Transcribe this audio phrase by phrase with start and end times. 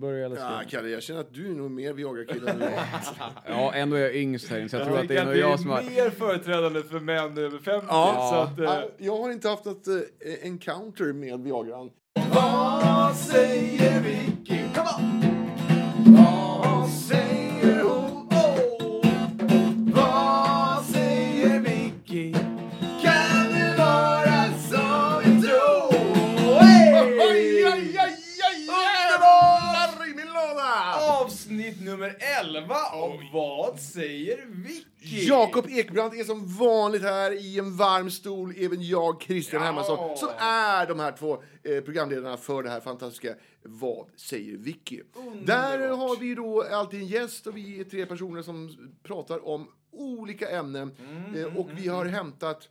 [0.00, 0.70] börja eller Ja, jag?
[0.70, 2.72] Kalle, jag känner att du är nog mer Viagra-kille än är.
[3.48, 5.60] Ja, ändå är jag yngst här inne, så jag tror att det är nog jag
[5.60, 5.82] som har...
[5.82, 7.86] mer företrädande för män över 50.
[7.88, 8.28] Ja.
[8.32, 9.94] Så att, eh, Ja, Jag har inte haft något eh,
[10.42, 11.90] encounter med Viagran.
[12.34, 14.58] Vad säger Vicky?
[14.74, 15.09] Come on!
[32.62, 35.26] 11 av Vad säger Vicky?
[35.26, 38.54] Jakob Ekbrand är som vanligt här i en varm stol.
[38.58, 39.66] Även jag, Christian Ja.
[39.66, 45.00] Hermansson, som är de här två eh, programledarna för det här fantastiska Vad säger Vicky?
[45.44, 49.68] Där har vi då alltid en gäst och vi är tre personer som pratar om
[49.92, 50.96] olika ämnen.
[51.36, 52.68] eh, och vi har hämtat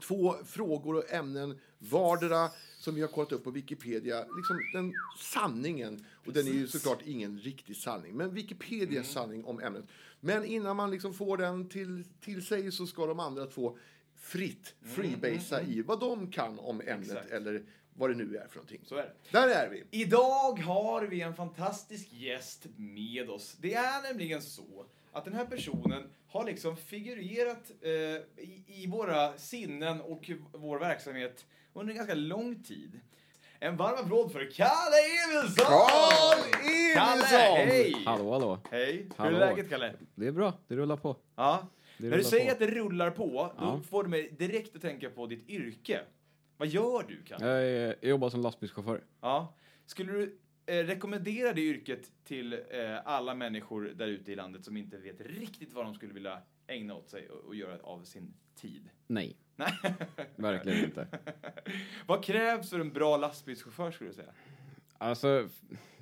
[0.00, 4.18] två frågor och ämnen vardera som vi har kollat upp på Wikipedia.
[4.18, 6.04] Liksom den sanningen.
[6.26, 8.16] Och den är ju såklart ingen riktig sanning.
[8.16, 9.84] Men Wikipedias sanning om ämnet.
[10.20, 13.78] Men innan man liksom får den till, till sig så ska de andra två
[14.16, 17.30] fritt freebasea i vad de kan om ämnet Exakt.
[17.30, 17.62] eller
[17.94, 18.80] vad det nu är för någonting.
[18.84, 19.12] Så är det.
[19.30, 20.00] Där är vi.
[20.00, 23.56] Idag har vi en fantastisk gäst med oss.
[23.60, 27.90] Det är nämligen så att den här personen har liksom figurerat eh,
[28.44, 33.00] i, i våra sinnen och vår verksamhet under en ganska lång tid.
[33.60, 34.96] En varm applåd för Kalle
[35.28, 35.64] Emilsson!
[35.66, 36.50] Carl
[36.94, 37.68] Kalle, Emilsson!
[37.68, 38.02] hej!
[38.06, 38.58] Hallå, hallå.
[38.70, 38.96] Hej!
[38.96, 39.36] Hur Hallå.
[39.36, 39.94] är läget, Kalle?
[40.14, 41.16] Det är bra, det rullar på.
[41.36, 41.68] Ja.
[41.98, 42.52] Det När du säger på.
[42.52, 43.80] att det rullar på, då Ja.
[43.90, 46.00] får du mig direkt att tänka på ditt yrke.
[46.56, 47.46] Vad gör du, Kalle?
[47.46, 49.04] Jag, jag jobbar som lastbilschaufför.
[49.20, 49.54] Ja.
[49.86, 50.28] Skulle du eh,
[50.68, 52.58] rekommendera det yrket till eh,
[53.04, 56.94] alla människor där ute i landet som inte vet riktigt vad de skulle vilja ägna
[56.94, 58.90] åt sig och, och göra av sin tid?
[59.06, 59.72] Nej, Nej.
[60.36, 61.06] verkligen inte.
[62.06, 64.32] vad krävs för en bra lastbilschaufför skulle du säga?
[64.98, 65.48] Alltså,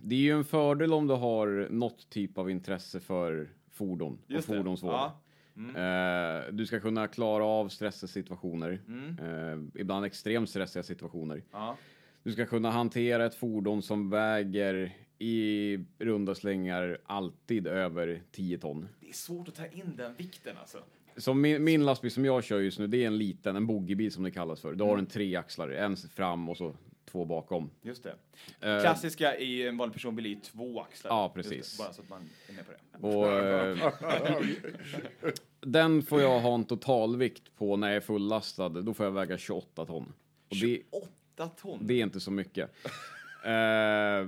[0.02, 4.18] det är ju en fördel om du har något typ av intresse för fordon och
[4.34, 4.42] det.
[4.42, 4.92] fordonsvård.
[4.92, 5.20] Ja.
[5.76, 9.18] Eh, du ska kunna klara av stressiga situationer, Mm.
[9.74, 11.42] eh, ibland extremt stressiga situationer.
[11.52, 11.76] Ja.
[12.26, 18.88] Du ska kunna hantera ett fordon som väger i runda slängar alltid över 10 ton.
[19.00, 20.78] Det är svårt att ta in den vikten alltså.
[21.16, 24.12] Som min, min lastbil som jag kör just nu, det är en liten, en boggiebil
[24.12, 24.74] som det kallas för.
[24.74, 26.74] Du har en treaxlare, en fram och så
[27.10, 27.70] två bakom.
[27.82, 28.14] Just det.
[28.60, 31.10] Eh, Klassiska i en vanlig personbil är två axlar.
[31.10, 31.76] Ja, precis.
[31.76, 32.78] Det, bara så att man är med på det.
[33.08, 33.92] Och, eh,
[35.60, 38.68] den får jag ha en totalvikt på när jag är fullastad.
[38.68, 40.12] Då får jag väga 28 ton.
[40.48, 40.82] Och det,
[41.36, 41.78] 8 ton.
[41.82, 42.70] det är inte så mycket.
[43.44, 44.26] Eh,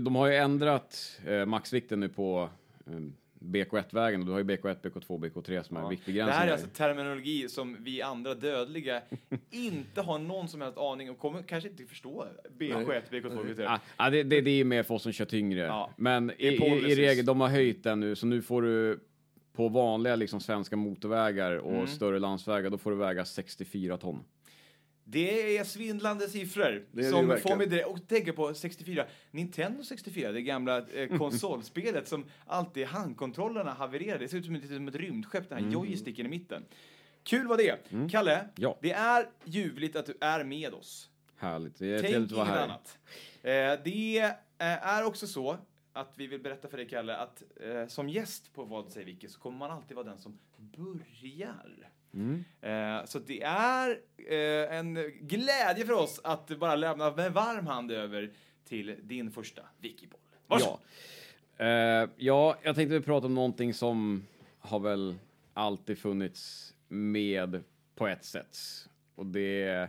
[0.00, 2.48] de har ju ändrat eh, maxvikten nu på
[2.86, 2.92] eh,
[3.40, 4.20] BK1-vägen.
[4.20, 5.84] och Du har ju BK1, BK2, BK3 som är Ja.
[5.86, 6.38] Det viktbegränsningar.
[6.40, 9.02] här är alltså terminologi som vi andra dödliga
[9.50, 12.26] inte har någon som helst aning och kommer kanske inte förstå
[12.58, 13.66] BK1, BK2, BK3.
[13.68, 15.60] Ah, ah, det, det, det är mer för oss som kör tyngre.
[15.60, 15.90] Ja.
[15.96, 19.00] Men är i, i, i regel, de har höjt den nu, så nu får du
[19.52, 21.86] på vanliga liksom, svenska motorvägar och Mm.
[21.86, 24.24] större landsvägar, då får du väga 64 ton.
[25.04, 27.48] Det är svindlande siffror Det är det som verkligen.
[27.52, 29.06] får mig direkt och tänka på 64.
[29.30, 34.18] Nintendo 64, det gamla eh, konsolspelet som alltid handkontrollerna havererar.
[34.18, 36.64] Det ser ut som ett, som ett rymdskepp, den här joysticken i mitten.
[37.22, 38.10] Kul var det.
[38.10, 38.78] Kalle, Ja.
[38.82, 41.10] det är ljuvligt att du är med oss.
[41.36, 41.78] Härligt.
[41.78, 42.64] Det är Tänk trevligt att vara inget här.
[42.64, 42.98] annat.
[43.42, 44.18] Eh, det
[44.58, 45.58] eh, är också så
[45.92, 49.28] att vi vill berätta för dig, Kalle, att eh, som gäst på Vad säger Vicky
[49.28, 51.90] så kommer man alltid vara den som börjar.
[52.14, 52.44] Mm.
[52.60, 57.90] Eh, så det är eh, en glädje för oss att bara lämna med varm hand
[57.90, 58.30] över
[58.64, 60.20] till din första Wikiboll.
[60.46, 60.78] Varsågod.
[61.56, 61.64] Ja.
[61.64, 64.26] Eh, ja, jag tänkte prata om någonting som
[64.58, 65.14] har väl
[65.54, 67.62] alltid funnits med
[67.94, 68.58] på ett sätt.
[69.14, 69.88] Och det...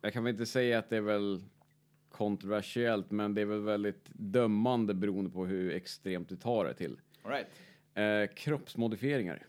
[0.00, 1.44] Jag kan väl inte säga att det är väl
[2.10, 7.00] kontroversiellt, men det är väl väldigt dömande beroende på hur extremt du tar det till.
[7.22, 7.46] All right.
[7.94, 9.46] Eh, kroppsmodifieringar.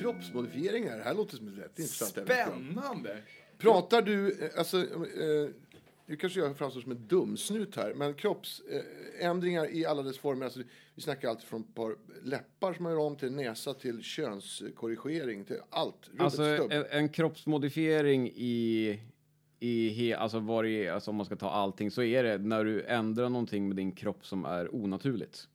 [0.00, 2.34] Kroppsmodifieringar, det här låter som ett rätt intressant ämne.
[2.34, 3.22] Spännande!
[3.58, 9.86] Pratar du, eh, alltså, eh, kanske jag framstår som en dumsnut här, men kroppsändringar i
[9.86, 10.60] alla dess former, alltså,
[10.94, 15.44] vi snackar allt från ett par läppar som man gör om till näsa till könskorrigering
[15.44, 16.10] till allt.
[16.18, 19.00] Alltså en, en kroppsmodifiering i,
[19.60, 22.64] i he, alltså var i, alltså om man ska ta allting så är det när
[22.64, 25.48] du ändrar någonting med din kropp som är onaturligt.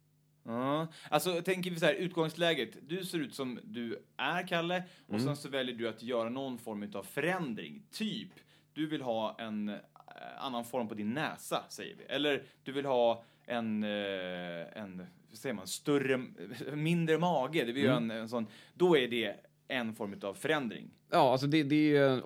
[1.10, 2.70] Alltså tänker vi så här, utgångsläget.
[2.88, 5.26] Du ser ut som du är, Kalle, och Mm.
[5.26, 7.84] sen så väljer du att göra någon form av förändring.
[7.92, 8.30] Typ,
[8.74, 9.76] du vill ha en eh,
[10.38, 12.04] annan form på din näsa, säger vi.
[12.04, 13.90] Eller du vill ha en, eh,
[14.82, 16.18] en säger man, större,
[16.76, 17.64] mindre mage.
[17.66, 18.12] Det blir Mm.
[18.12, 19.36] en, en sån, då är det
[19.68, 20.90] en form av förändring.
[21.10, 22.22] Ja, alltså det, det är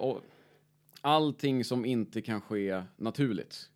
[1.01, 3.69] allting som inte kan ske naturligt.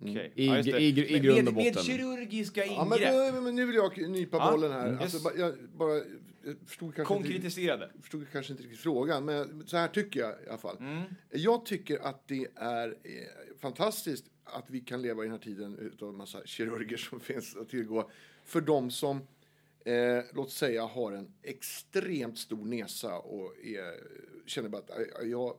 [0.00, 0.32] Okej.
[0.34, 0.80] I- just det.
[0.80, 1.82] i- i Med- grund och med, med botten.
[1.82, 3.42] kirurgiska Ja, men, ingrepp.
[3.42, 4.88] men nu vill jag nypa Ja, bollen här.
[4.88, 4.98] mm.
[5.00, 5.38] Alltså, Yes.
[5.38, 6.04] jag, bara, jag
[6.66, 7.90] förstod kanske inte, Konkretiserade.
[8.00, 10.76] förstod kanske inte riktigt frågan, men så här tycker jag i alla fall.
[10.80, 11.02] Mm.
[11.30, 15.78] Jag tycker att det är eh, fantastiskt att vi kan leva i den här tiden
[15.78, 18.10] utav en massa kirurger som finns att tillgå.
[18.44, 19.16] För de som,
[19.84, 23.94] eh, låt säga, har en extremt stor näsa och är,
[24.46, 25.56] känner bara att jag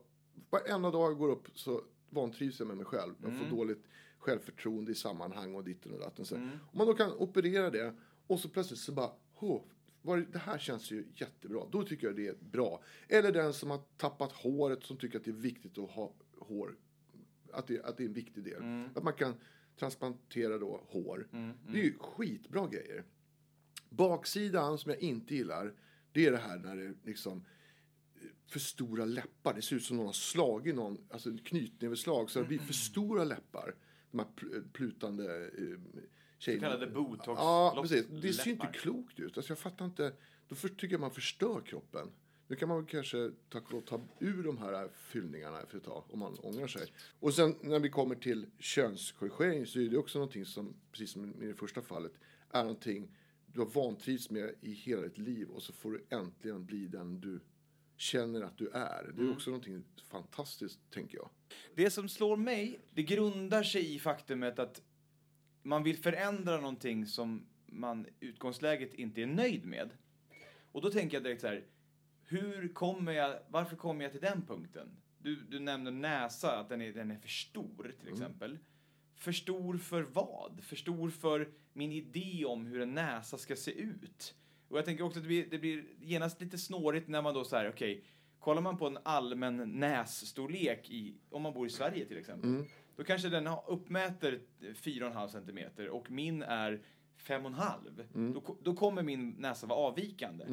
[0.50, 3.14] varenda dag jag går upp så vantrivs jag med mig själv.
[3.24, 3.84] Jag får dåligt
[4.28, 6.26] självförtroende i sammanhang och ditten och datten.
[6.26, 6.36] Så.
[6.36, 7.96] Om man då kan operera det
[8.28, 9.62] och så plötsligt så bara, "Åh,
[10.02, 11.66] vad, det här känns ju jättebra.
[11.72, 12.84] Då tycker jag det är bra.
[13.08, 16.76] Eller den som har tappat håret som tycker att det är viktigt att ha hår.
[17.54, 18.62] Att det, att det är en viktig del.
[18.96, 19.34] Att man kan
[19.80, 21.28] transplantera då hår.
[21.72, 23.04] Det är ju skitbra grejer.
[23.90, 25.74] Baksidan som jag inte gillar,
[26.12, 27.38] det är det här när det liksom
[28.16, 29.54] eh, för stora läppar.
[29.54, 33.24] Det ser ut som någon har slagit någon, alltså knytnäveslag, så det blir för stora
[33.24, 33.76] läppar.
[34.12, 35.80] De här pl- plutande eh,
[36.38, 36.68] tjejerna.
[36.68, 38.06] kallade botox- Ja, precis.
[38.22, 39.38] Det ser ju inte klokt ut.
[39.38, 40.14] Alltså jag fattar inte.
[40.48, 42.12] Då tycker jag man förstör kroppen.
[42.48, 46.38] Nu kan man kanske ta, ta ur de här fyllningarna för ett tag, om man
[46.40, 46.94] ångrar sig.
[47.20, 51.44] Och sen när vi kommer till könskorrigering så är det också någonting som, precis som
[51.44, 52.12] i det första fallet,
[52.52, 53.12] är någonting
[53.54, 57.20] du har vantrivs med i hela ditt liv och så får du äntligen bli den
[57.20, 57.40] du
[57.98, 59.14] känner att du är.
[59.16, 61.30] Det är också någonting fantastiskt, tänker jag.
[61.76, 64.82] Det som slår mig, det grundar sig i faktumet att
[65.64, 69.90] man vill förändra någonting som man utgångsläget inte är nöjd med.
[70.72, 71.64] Och då tänker jag direkt så här,
[72.24, 74.90] hur kommer jag, varför kommer jag till den punkten?
[75.18, 78.58] Du, du nämner näsa, att den är, den är för stor till exempel.
[79.16, 80.64] För stor för vad?
[80.64, 84.36] För stor för min idé om hur en näsa ska se ut.
[84.70, 87.44] Och jag tänker också att det blir, det blir genast lite snårigt när man då
[87.44, 88.04] så här, okej,
[88.40, 92.50] kollar man på en allmän nässtorlek i, om man bor i Sverige till exempel,
[92.96, 96.82] då kanske den uppmäter 4,5 centimeter och min är
[97.20, 98.34] 5,5.
[98.34, 100.46] Då, ko- då kommer min näsa vara avvikande.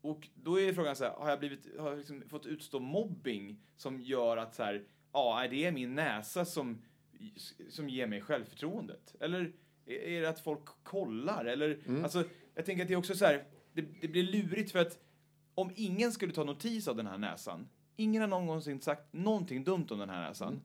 [0.00, 3.58] Och då är frågan så här, har jag blivit, har jag liksom fått utstå mobbing
[3.76, 6.82] som gör att så här, ja, är det min näsa som,
[7.68, 9.14] som ger mig självförtroendet?
[9.20, 9.52] Eller
[9.86, 11.44] är är det att folk kollar?
[11.44, 12.24] Eller, alltså,
[12.54, 14.98] jag tänker att det är också så här, det, det blir lurigt för att
[15.54, 19.86] om ingen skulle ta notis av den här näsan, ingen har någonsin sagt någonting dumt
[19.90, 20.60] om den här näsan,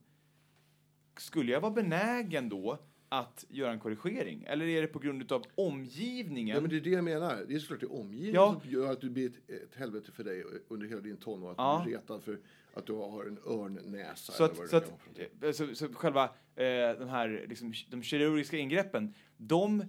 [1.16, 4.44] skulle jag vara benägen då att göra en korrigering?
[4.48, 6.54] Eller är det på grund av omgivningen?
[6.54, 7.44] Ja, men det är det jag menar.
[7.48, 8.60] Det är såklart det är omgivningen Ja.
[8.62, 11.50] som gör att du blir ett, ett helvete för dig under hela din tonår.
[11.50, 11.78] Att Ja.
[11.84, 12.38] du blir retad för
[12.74, 14.32] att du har en örnnäsa.
[14.32, 16.24] Så att, så, att, så, så själva
[16.56, 19.84] eh, de här liksom, de kirurgiska ingreppen, de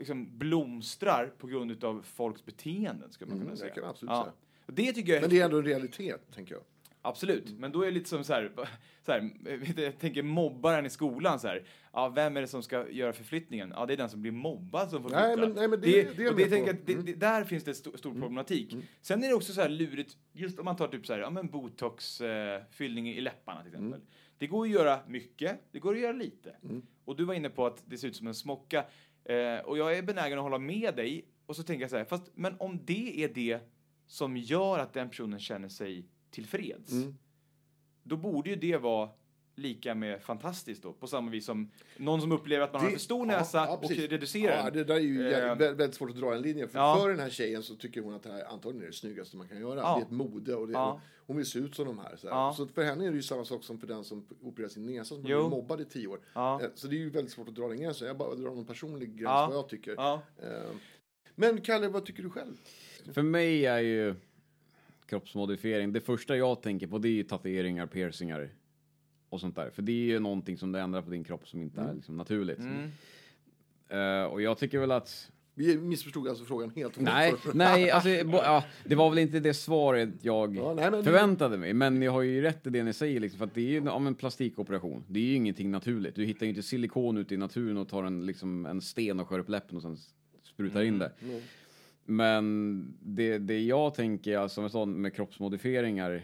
[0.00, 3.74] liksom blomstrar på grund av folks beteenden, skulle man Mm, kunna det säga.
[3.74, 4.32] kan man absolut säga.
[4.66, 6.62] Och det tycker jag Men det är ändå en realitet, tänker jag.
[7.02, 8.52] Absolut, men då är det lite som så här,
[9.06, 9.30] så här
[9.82, 11.64] jag tänker mobbaren i skolan så här.
[11.92, 13.72] Ja, vem är det som ska göra förflyttningen?
[13.76, 15.48] Ja, det är den som blir mobbad som får Nej, flytta.
[15.48, 16.34] men- nej, men det- det det jag
[16.70, 17.04] att det, Mm.
[17.04, 18.76] det, där finns det stor, stor problematik.
[19.00, 21.30] Sen är det också så här lurigt, just om man tar typ så här, ja
[21.30, 22.62] men botox, eh,
[23.16, 24.00] i läpparna till exempel.
[24.40, 26.56] Det går att göra mycket, det går att göra lite.
[27.04, 28.84] Och du var inne på att det ser ut som en smocka.
[29.24, 31.24] Eh, och jag är benägen att hålla med dig.
[31.46, 33.60] Och så tänker jag så här, fast men om det är det
[34.06, 36.92] som gör att den personen känner sig tillfreds,
[38.02, 39.10] då borde ju det vara
[39.60, 42.92] lika med fantastiskt då, på samma vis som någon som upplever att man har Det-
[42.96, 46.10] för stor ja, näsa ja, och reducerar Ja, det där är ju Eh, väldigt svårt
[46.10, 46.68] att dra en linje.
[46.68, 46.98] För, Ja.
[47.00, 49.48] för den här tjejen så tycker hon att det här antagligen är det snyggaste man
[49.48, 49.80] kan göra.
[49.80, 49.94] Ja.
[49.94, 50.92] Det är ett mode och, det, Ja.
[51.16, 52.16] och hon vill se ut som de här.
[52.16, 52.34] Så, här.
[52.36, 52.54] Ja.
[52.56, 55.14] så för henne är det ju samma sak som för den som opererar sin näsa
[55.14, 55.42] som Jo.
[55.42, 56.20] har mobbad i tio år.
[56.34, 56.60] Ja.
[56.62, 58.06] Eh, Så det är ju väldigt svårt att dra den gränsen.
[58.06, 59.46] Jag bara drar någon personlig gräns Ja.
[59.48, 59.94] vad jag tycker.
[59.96, 60.22] Ja.
[60.42, 60.48] Eh,
[61.34, 62.56] Men Kalle, vad tycker du själv?
[63.12, 64.14] För mig är ju
[65.06, 68.48] kroppsmodifiering, det första jag tänker på det är ju tatueringar, piercingar
[69.30, 69.70] och sånt där.
[69.70, 72.16] För det är ju någonting som du ändrar på din kropp som inte är liksom
[72.16, 72.58] naturligt.
[72.58, 72.90] Mm.
[73.88, 76.96] Eh, och jag tycker väl att Vi missförstod alltså frågan helt.
[76.96, 80.90] och Nej, nej, alltså, bo- ja, det var väl inte det svaret jag Ja, nej,
[80.90, 81.72] men- förväntade mig.
[81.74, 83.82] Men jag har ju rätt i det ni säger, liksom, för att det är ju
[83.84, 85.04] ja, en plastikoperation.
[85.08, 86.14] Det är ju ingenting naturligt.
[86.14, 89.28] Du hittar ju inte silikon ute i naturen och tar en, liksom, en sten och
[89.28, 89.96] skär upp läppen och sen
[90.42, 91.12] sprutar in det.
[92.04, 96.22] Men det, det jag tänker, alltså, som jag sa med kroppsmodifieringar,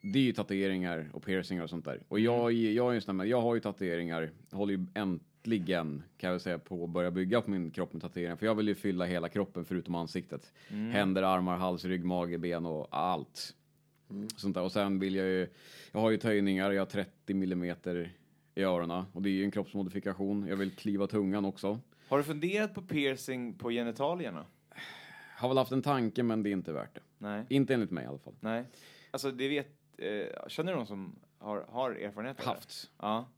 [0.00, 2.00] det är ju tatueringar och piercingar och sånt där.
[2.08, 4.86] Och jag, är- jag är ju sån där, men jag har ju tatueringar, håller ju
[4.94, 8.36] äntligen kan jag säga på att börja bygga på min kropp med tatueringar.
[8.36, 10.52] För jag vill ju fylla hela kroppen förutom ansiktet.
[10.68, 13.54] Händer, armar, hals, rygg, mage, ben och allt.
[14.36, 14.62] Sånt där.
[14.62, 15.48] Och sen vill jag ju,
[15.92, 18.12] jag har ju töjningar, jag har 30 millimeter
[18.54, 19.04] i öronen.
[19.12, 20.46] Och det är ju en kroppsmodifikation.
[20.48, 21.80] Jag vill kliva tungan också.
[22.08, 24.44] Har du funderat på piercing på genitalierna?
[25.36, 27.00] Har väl haft en tanke men det är inte värt det.
[27.18, 27.44] Nej.
[27.48, 28.34] Inte enligt mig i alla fall.
[28.40, 28.64] Nej.
[29.10, 29.68] Alltså, det vet...
[29.98, 32.50] Eh, känner du någon som har, har erfarenhet av det?
[32.50, 32.90] Haft.
[32.98, 33.28] Ja.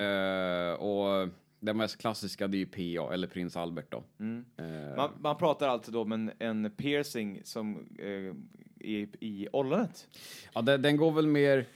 [0.00, 1.28] Eh, och
[1.60, 3.96] det mest klassiska det är ju PA, eller Prins Albert då.
[4.56, 8.34] Eh, Man, man pratar alltså då om en, en piercing som eh,
[8.88, 10.08] i, i ollonet.
[10.54, 11.66] ja, den, den går väl mer...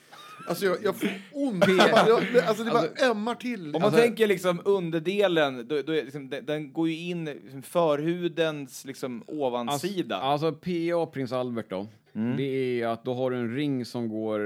[0.49, 1.61] Alltså jag, jag får ont.
[1.67, 3.67] Bara- jag, alltså det bara ömmar till.
[3.67, 7.25] Om man Alltså, tänker liksom underdelen, då, då är liksom, den, den går ju in
[7.25, 10.17] liksom förhudens liksom ovansida.
[10.17, 12.37] Alltså PA Prins Albert då, Mm.
[12.37, 12.43] det
[12.83, 14.41] är att då har du en ring som går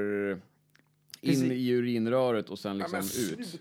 [1.29, 3.61] in i urinröret och sen ja, liksom men ut.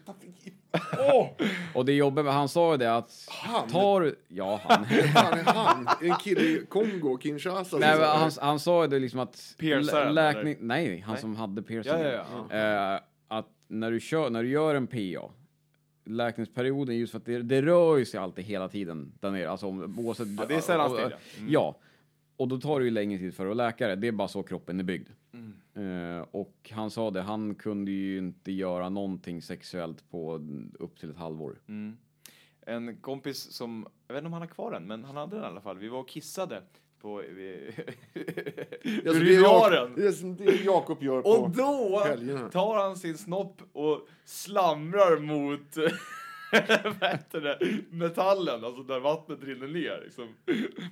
[1.14, 1.28] Åh!
[1.74, 3.70] Och det jobbiga med, han sa ju det att Han?
[3.70, 4.86] tar ja han.
[5.14, 5.88] Fan är han?
[6.02, 7.78] En kille i Kongo, Kinshasa?
[7.78, 11.22] Nej, men han, han sa ju det liksom att Piercaren, lä- läkning, nej, han Nej.
[11.22, 11.94] som hade piercing.
[11.94, 12.94] Ja, ja, ja.
[12.96, 15.30] Eh, att när du, kör, när du gör en PA,
[16.06, 19.50] läkningsperioden just för att det, det rör ju sig alltid hela tiden där nere.
[19.50, 21.16] Alltså, om- oavsett, Ja, det är sällan och- stilla.
[21.40, 21.52] Mm.
[21.52, 21.76] Ja,
[22.38, 23.96] och då tar det ju längre tid för att läka det.
[23.96, 25.10] Det är bara så kroppen är byggd.
[25.34, 26.18] Mm.
[26.18, 30.42] Eh, och han sa det, han kunde ju inte göra någonting sexuellt på
[30.80, 31.60] upp till ett halvår.
[31.68, 31.98] Mm.
[32.62, 35.44] En kompis som, jag vet inte om han har kvar den, men han hade den
[35.44, 35.78] i alla fall.
[35.78, 36.62] Vi var och kissade
[37.02, 37.28] på eh,
[39.08, 39.24] Alltså,
[40.28, 42.50] det, är Jakob gör på Och då helgerna.
[42.50, 45.78] tar han sin snopp och slamrar mot?
[47.90, 50.02] metallen, alltså där vattnet rinner ner.
[50.04, 50.36] Liksom.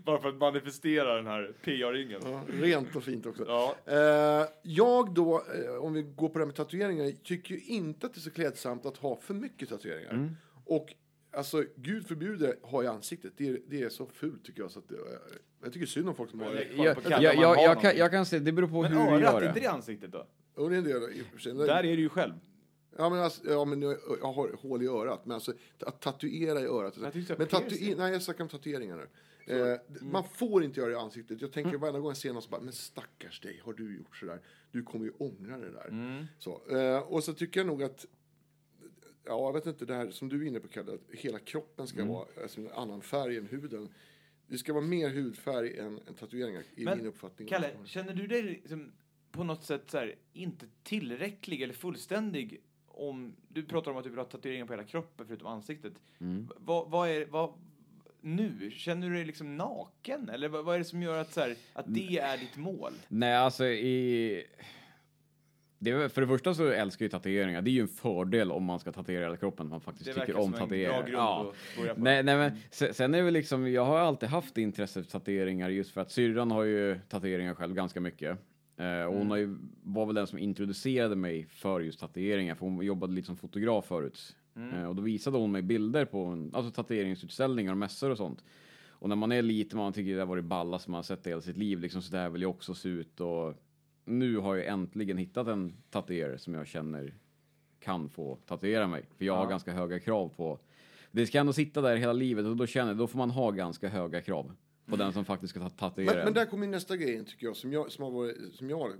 [0.06, 2.22] Bara för att manifestera den här PA-ringen.
[2.24, 3.46] Ja, rent och fint också.
[3.48, 3.76] Ja.
[3.86, 8.06] Eh, jag då, eh, om vi går på det här med tatueringar, tycker ju inte
[8.06, 10.12] att det är så klädsamt att ha för mycket tatueringar.
[10.12, 10.36] Mm.
[10.66, 10.94] Och
[11.34, 13.34] alltså, gud förbjude ha i ansiktet.
[13.38, 14.72] Det är, det är så fult tycker jag.
[14.72, 14.98] Så att, eh,
[15.64, 16.68] jag tycker synd om folk som har det.
[16.76, 19.12] Jag, på jag, jag, jag, kan, jag kan se, det beror på Men hur du
[19.12, 19.66] örat, gör inte det.
[19.66, 20.28] det ansiktet då?
[20.56, 21.54] Och det är en del i och för sig.
[21.54, 22.34] Där är du ju själv.
[22.98, 25.26] Ja, men, alltså, ja, men jag, jag har hål i örat.
[25.26, 26.98] Men alltså, att tatuera i örat.
[26.98, 29.08] Jag tyckte men tatu nej, jag snackar om tatueringar nu.
[29.46, 31.42] Eh, Man får inte göra det i ansiktet.
[31.42, 34.18] Jag tänker varje gång jag ser någon så bara, men stackars dig, har du gjort
[34.18, 34.42] sådär?
[34.72, 36.28] Du kommer ju ångra det där.
[36.40, 38.06] Så, eh, och så tycker jag nog att,
[39.26, 41.88] ja, jag vet inte, det här som du är inne på Kalle, att hela kroppen
[41.88, 43.90] ska vara alltså, en annan färg än huden.
[44.48, 47.48] Det ska vara mer hudfärg än, än tatueringar, i Men, min uppfattning.
[47.48, 48.92] Kalle, känner du dig liksom
[49.32, 52.62] på något sätt så här, inte tillräcklig eller fullständig
[52.94, 53.36] om...
[53.48, 55.94] Du pratar om att du vill ha tatueringar på hela kroppen förutom ansiktet.
[56.22, 56.50] Mm.
[56.58, 57.26] Vad, vad är...
[57.26, 57.54] Vad,
[58.22, 58.72] nu?
[58.72, 60.30] Känner du dig liksom naken?
[60.30, 62.94] Eller vad, vad är det som gör att, så här, att det är ditt mål?
[63.08, 64.46] Nej, alltså i...
[65.80, 67.62] Det för det första så älskar jag tatueringar.
[67.62, 70.36] Det är ju en fördel om man ska tatuera hela kroppen, man faktiskt Det tycker
[70.40, 71.10] om tatueringar.
[71.12, 71.54] Ja.
[71.98, 75.12] Nej, nej, men se- sen är det väl liksom, jag har alltid haft intresse för
[75.12, 78.40] tatueringar just för att syrran har ju tatueringar själv ganska mycket.
[78.78, 82.66] Eh, och hon har ju, var väl den som introducerade mig för just tatueringar, för
[82.66, 84.36] hon jobbade lite som fotograf förut.
[84.74, 88.44] Eh, och då visade hon mig bilder på en, alltså tatueringsutställningar och mässor och sånt.
[88.88, 91.28] Och när man är liten, man tycker det har varit balla som man har sett
[91.28, 93.20] i hela sitt liv, liksom så där vill jag också se ut.
[93.20, 93.54] Och
[94.06, 97.14] nu har jag äntligen hittat en tatuerare som jag känner
[97.80, 99.04] kan få tatuera mig.
[99.18, 100.60] För jag har ganska höga krav på...
[101.12, 103.52] Det ska ändå sitta där hela livet och då känner jag, då får man ha
[103.52, 104.52] ganska höga krav
[104.86, 106.26] på den som faktiskt ska ta- tatuera Men, en.
[106.26, 108.94] men där kommer nästa grej tycker jag, som jag, som har varit, som jag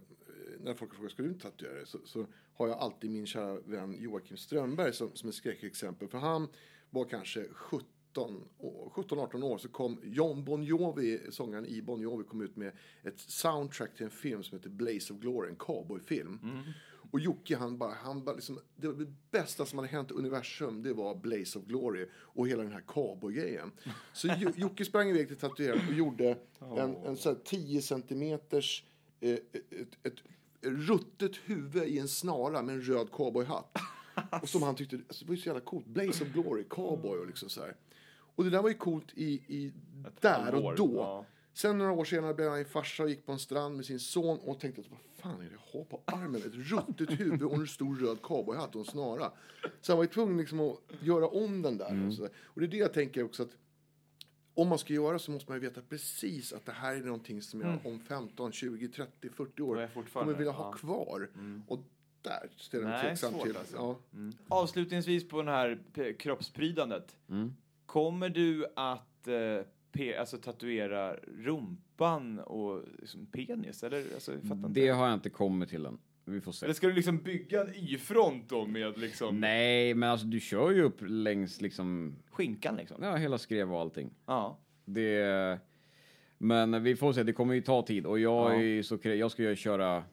[0.60, 1.88] när folk frågar ska du inte tatuera dig?
[1.88, 2.26] Så, så
[2.56, 6.08] har jag alltid min kära vän Joakim Strömberg som, som ett skräckexempel.
[6.08, 6.48] För han
[6.90, 7.88] var kanske 17
[8.58, 12.72] år- 17-18 år så kom John Bon Jovi, sångaren i Bon Jovi, kom ut med
[13.04, 16.40] ett soundtrack till en film som heter Blaze of Glory, en cowboyfilm.
[17.14, 20.14] Och Jocke, han bara, han bara liksom, det, var det bästa som hade hänt i
[20.14, 23.72] universum, det var Blaze of Glory och hela den här cowboygrejen.
[24.14, 26.38] Så Jo- Jocke sprang iväg till tatueraren och gjorde
[26.78, 28.84] en, en så här 10 centimeters
[29.20, 30.14] eh, ett, ett
[30.62, 33.78] ruttet huvud i en snara med en röd cowboyhatt.
[34.42, 35.86] Och som han tyckte, alltså, det var ju så jävla coolt.
[35.86, 37.76] Blaze of Glory, cowboy och liksom så här.
[38.36, 39.72] Och det där var ju coolt i, i
[40.22, 40.96] där och då.
[40.96, 41.26] ja.
[41.54, 44.00] Sen några år senare blev han en farsa och gick på en strand med sin
[44.00, 46.36] son och tänkte att vad fan är det jag har på armen?
[46.36, 49.32] Ett ruttet huvud och en stor röd cowboyhatt och en snara.
[49.82, 52.08] Så han var ju tvungen liksom att göra om den där.
[52.08, 52.32] Och, så där.
[52.44, 53.58] och det är det jag tänker också att
[54.54, 57.42] om man ska göra så måste man ju veta precis att det här är någonting
[57.42, 61.30] som jag om 15, 20, 30, 40 Då är år kommer vilja ha kvar.
[61.68, 61.80] Och
[62.22, 63.58] där ställer jag mig tveksam till.
[63.58, 63.76] alltså.
[63.76, 63.98] Ja.
[64.48, 65.80] Avslutningsvis på det här
[66.20, 67.18] kroppsprydandet.
[67.30, 67.54] Mm.
[67.86, 73.84] Kommer du att eh, pe- alltså, tatuera rumpan och liksom, penis?
[73.84, 74.80] Eller, alltså, jag fattar inte.
[74.80, 75.98] Det har jag inte kommit till än.
[76.26, 76.66] Vi får se.
[76.66, 80.72] Eller ska du liksom bygga en Y-front då med liksom Nej, men alltså du kör
[80.72, 83.04] ju upp längs liksom, skinkan liksom?
[83.04, 84.10] ja, hela skrev och allting.
[84.26, 84.58] Ja.
[84.86, 85.60] Det...
[86.38, 88.54] Men vi får se, det kommer ju ta tid och jag Ja.
[88.54, 90.04] är ju så jag ska ju köra,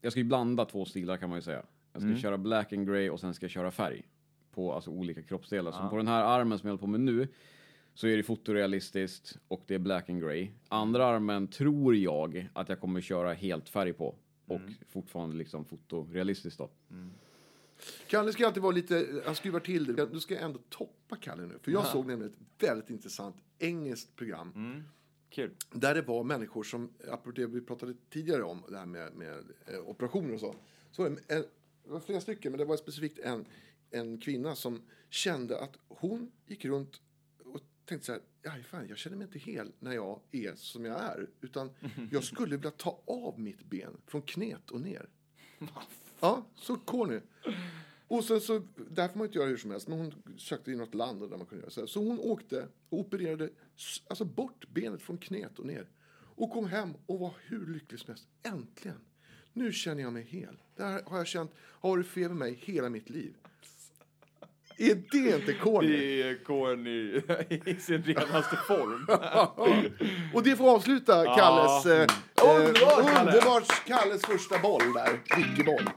[0.00, 1.62] jag ska ju blanda två stilar kan man ju säga.
[1.92, 2.20] Jag ska Mm.
[2.20, 4.02] köra black and grey och sen ska jag köra färg
[4.54, 5.70] på alltså olika kroppsdelar.
[5.72, 5.78] Ja.
[5.78, 7.28] Så på den här armen som jag håller på med nu
[7.94, 10.50] så är det fotorealistiskt och det är black and grey.
[10.68, 14.14] Andra armen tror jag att jag kommer köra helt färg på
[14.46, 14.74] och Mm.
[14.88, 16.70] fortfarande liksom fotorealistiskt då.
[18.06, 20.08] Kalle ska alltid vara lite, han skruvar till det.
[20.12, 21.58] Nu ska jag ändå toppa Kalle nu.
[21.62, 24.52] För jag såg nämligen ett väldigt intressant engelskt program.
[24.54, 24.82] Mm.
[25.30, 25.50] Kul.
[25.70, 29.44] Där det var människor som, apropå det vi pratade tidigare om, det här med, med
[29.66, 30.54] eh, operationer och så.
[30.90, 31.44] Så det, en,
[31.84, 33.44] det var flera stycken, men det var specifikt en,
[33.90, 37.00] en kvinna som kände att hon gick runt
[37.84, 38.12] tänkte så
[38.50, 41.28] här, fan, jag känner mig inte hel när jag är som jag är.
[41.40, 41.70] Utan
[42.10, 45.08] jag skulle vilja ta av mitt ben från knät och ner.
[46.20, 47.20] Ja, så corny.
[48.08, 50.76] Och sen så, där får man inte göra hur som helst, men hon sökte i
[50.76, 51.80] något land där man kunde göra så.
[51.80, 51.86] här.
[51.86, 53.50] Så hon åkte och opererade
[54.08, 55.88] alltså bort benet från knät och ner.
[56.14, 58.28] Och kom hem och var hur lycklig som helst.
[58.42, 59.00] Äntligen!
[59.52, 60.62] Nu känner jag mig hel.
[60.76, 63.36] Det här har jag känt, har varit fel med mig hela mitt liv.
[64.78, 65.88] Är det inte corny?
[65.88, 67.22] Det är corny
[67.70, 69.06] i sin renaste form.
[70.34, 71.86] och det får avsluta Kalles...
[71.86, 72.06] Eh,
[72.44, 73.30] Underbart, eh, Kalle!
[73.30, 75.36] underbart Kalles första boll där.
[75.36, 75.90] Vicky-boll.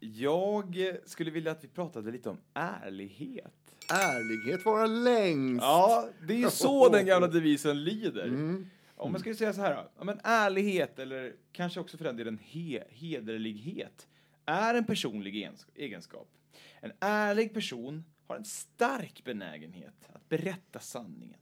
[0.00, 3.52] Jag skulle vilja att vi pratade lite om ärlighet.
[3.92, 5.62] Ärlighet vara längst.
[5.62, 8.24] Ja, det är så den gamla devisen lyder.
[8.24, 8.70] Mm.
[8.96, 12.16] Om man skulle säga så här då, ja, men ärlighet eller kanske också för den
[12.16, 14.08] delen he hederlighet
[14.46, 16.28] är en personlig ens- egenskap.
[16.80, 21.40] En ärlig person har en stark benägenhet att berätta sanningen.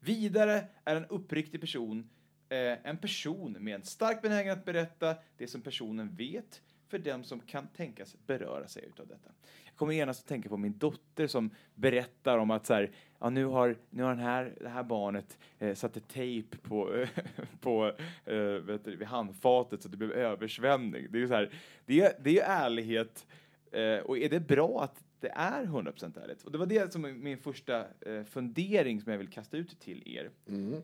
[0.00, 2.10] Vidare är en uppriktig person
[2.48, 7.24] eh, en person med en stark benägenhet att berätta det som personen vet för dem
[7.24, 9.30] som kan tänkas beröra sig utav detta.
[9.64, 13.30] Jag kommer genast att tänka på min dotter som berättar om att så här, ja,
[13.30, 17.06] nu har, nu har den här, det här barnet eh, satte tejp på,
[17.60, 17.92] på
[18.24, 21.06] eh, vet du, vid handfatet så att det blev översvämning.
[21.10, 21.52] Det är ju så här,
[21.86, 23.26] det är, det är ärlighet
[23.72, 26.42] eh, och är det bra att det är 100% ärligt?
[26.42, 29.80] Och det var det som är min första eh, fundering som jag vill kasta ut
[29.80, 30.30] till er.
[30.48, 30.82] Mm.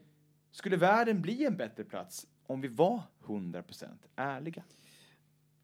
[0.50, 3.86] Skulle världen bli en bättre plats om vi var 100%
[4.16, 4.62] ärliga?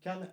[0.02, 0.26] Kalle?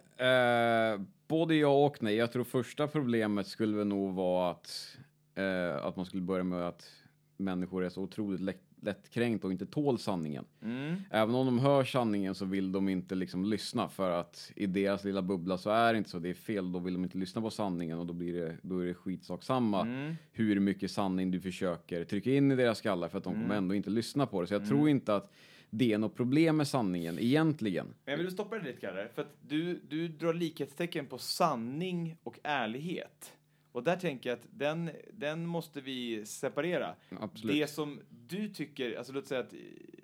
[0.93, 2.15] Eh, både ja och nej.
[2.15, 4.97] Jag tror första problemet skulle väl nog vara att,
[5.35, 6.91] eh, att man skulle börja med att
[7.37, 10.45] människor är så otroligt lätt, lättkränkt och inte tål sanningen.
[10.63, 10.95] Mm.
[11.11, 15.03] Även om de hör sanningen så vill de inte liksom lyssna för att i deras
[15.03, 16.19] lilla bubbla så är det inte så.
[16.19, 18.79] Det är fel, då vill de inte lyssna på sanningen och då blir det, då
[18.79, 20.15] är det skitsak samma Mm.
[20.31, 23.43] hur mycket sanning du försöker trycka in i deras skallar för att de Mm.
[23.43, 24.47] kommer ändå inte lyssna på det.
[24.47, 25.31] Så jag tror inte att
[25.69, 27.85] det är något problem med sanningen egentligen.
[28.05, 32.15] Men jag vill stoppa dig lite, Kalle, för att du, du drar likhetstecken på sanning
[32.23, 33.33] och ärlighet.
[33.71, 36.95] Och där tänker jag att den, den måste vi separera.
[37.19, 37.55] Absolut.
[37.55, 39.53] Det som du tycker, alltså låt säga att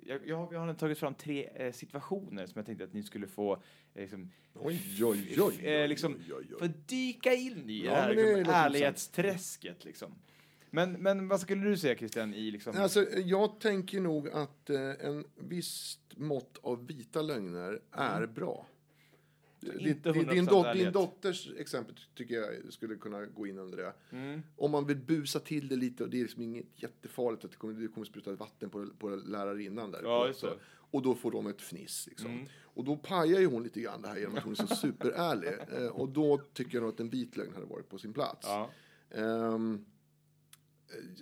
[0.08, 3.04] jag, jag, har- jag har tagit fram tre eh, situationer som jag tänkte att ni
[3.04, 5.66] skulle få eh, liksom, Oj, oj, oj.
[5.68, 6.60] eh, liksom, oj, oj, oj.
[6.60, 9.86] få dyka in i Ja, det här det liksom, låter ärlighetsträsket.
[9.86, 10.12] Liksom.
[10.76, 12.78] Men, men vad skulle du säga Christian i liksom...
[12.78, 18.68] Alltså, jag tänker nog att eh, en visst mått av vita lögner är bra.
[19.62, 23.78] inte Din, 100% din, dot, din dotters exempel tycker jag skulle kunna gå in under
[23.78, 23.94] det.
[24.12, 24.42] Mm.
[24.56, 27.58] Om man vill busa till det lite och det är liksom inget jättefarligt att det
[27.58, 30.02] kommer, det kommer spruta vatten på, på lärarinnan där.
[30.04, 30.54] Ja, det.
[30.92, 32.08] Och då får de ett fniss.
[32.08, 32.32] Liksom.
[32.32, 32.48] Mm.
[32.64, 35.54] Och då pajar ju hon lite grann det här genom att hon är så superärlig.
[35.78, 38.48] Eh, och då tycker jag nog att en vit lögn hade varit på sin plats.
[38.48, 38.70] Ja.
[39.10, 39.60] Eh,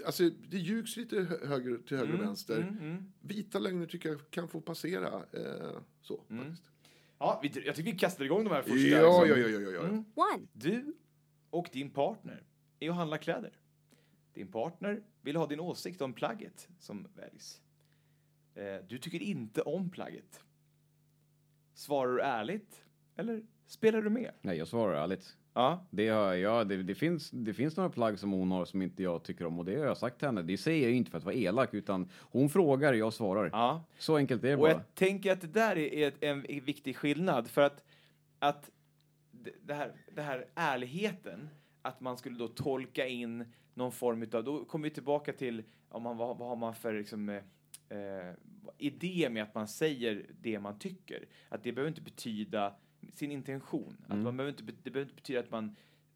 [0.05, 2.61] alltså, det ljugs lite hö- höger, till höger och Mm, vänster.
[2.61, 3.13] mm, mm.
[3.21, 5.25] Vita lögner tycker jag kan få passera.
[5.33, 6.43] Eh, så, Mm.
[6.45, 6.69] faktiskt.
[7.19, 8.77] Ja, vi, jag tycker vi kastar igång de här första.
[8.77, 9.41] Ja, liksom.
[9.41, 9.81] ja, ja, ja, ja.
[9.83, 10.05] Mm.
[10.15, 10.47] One.
[10.53, 10.93] Du
[11.49, 12.43] och din partner
[12.79, 13.59] är och handlar kläder.
[14.33, 17.61] Din partner vill ha din åsikt om plagget som väljs.
[18.55, 20.43] Eh, du tycker inte om plagget.
[21.73, 24.31] Svarar du ärligt eller spelar du med?
[24.41, 25.37] Nej, jag svarar ärligt.
[25.53, 25.85] Ja.
[25.89, 29.03] Det, har jag, det, det, finns, det finns några plagg som hon har som inte
[29.03, 30.41] jag tycker om och det har jag sagt till henne.
[30.41, 33.49] Det säger jag ju inte för att vara elak utan hon frågar, jag svarar.
[33.53, 33.83] ja.
[33.97, 34.71] Så enkelt är det Och bara.
[34.71, 37.83] jag tänker att det där är ett- en viktig skillnad för att,
[38.39, 38.69] att
[39.31, 41.49] det- det här, det här ärligheten,
[41.81, 46.03] att man skulle då tolka in någon form utav, då kommer vi tillbaka till om
[46.03, 47.35] man, vad, vad har man för liksom, eh,
[47.89, 48.33] eh,
[48.77, 51.25] idé med att man säger det man tycker.
[51.49, 52.73] Att det behöver inte betyda
[53.13, 53.97] sin intention.
[54.05, 54.23] Att Mm.
[54.23, 55.75] man behöver inte, det behöver inte betyda att man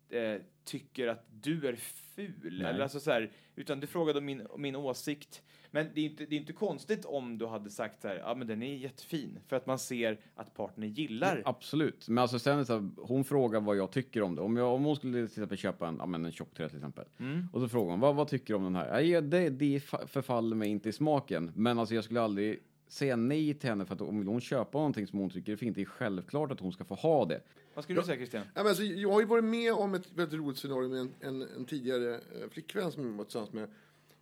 [0.10, 2.34] eh, tycker att du är ful.
[2.62, 2.70] Nej.
[2.70, 5.44] Eller alltså så här, utan du frågade om min, min åsikt.
[5.72, 8.36] Men det är, inte, det är inte konstigt om du hade sagt så här, ja
[8.36, 9.40] men den är jättefin.
[9.48, 11.42] För att man ser att partnern gillar.
[11.46, 12.08] Absolut.
[12.08, 14.42] Men alltså sen så här, hon frågar vad jag tycker om det.
[14.42, 17.06] Om, jag, om hon skulle till exempel köpa en, ja, men en tjocktröja till exempel.
[17.20, 17.48] Mm.
[17.54, 18.88] Och så frågar hon, vad, vad tycker du om den här?
[18.88, 21.52] Ja, ja, det, det fa- förfaller mig inte i smaken.
[21.56, 24.78] Men alltså jag skulle aldrig säga nej till henne för att om vill hon köpa
[24.78, 27.42] någonting som hon tycker är fint, det är självklart att hon ska få ha det.
[27.74, 28.44] Vad skulle du säga Christian?
[28.54, 31.14] Ja, men alltså, jag har ju varit med om ett väldigt roligt scenario med en,
[31.20, 33.70] en, en tidigare eh, flickvän som jag var tillsammans med.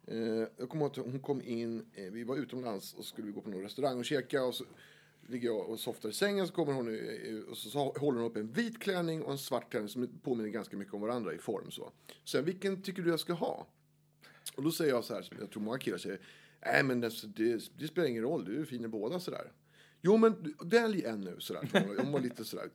[0.07, 3.33] Eh, jag kommer ihåg att hon kom in, eh, vi var utomlands och skulle vi
[3.33, 4.65] gå på någon restaurang och käka och så
[5.27, 8.31] ligger jag och softar i sängen så kommer hon eh, och så, så håller hon
[8.31, 11.37] upp en vit klänning och en svart klänning som påminner ganska mycket om varandra i
[11.37, 11.91] form så.
[12.23, 13.67] Sen vilken tycker du jag ska ha?
[14.55, 16.19] Och då säger jag så här, som jag tror många killar säger,
[16.65, 19.51] nej men det, det, det spelar ingen roll, du är fin i båda sådär.
[20.01, 21.69] Jo men välj en nu sådär.
[21.97, 22.69] Hon var lite sådär,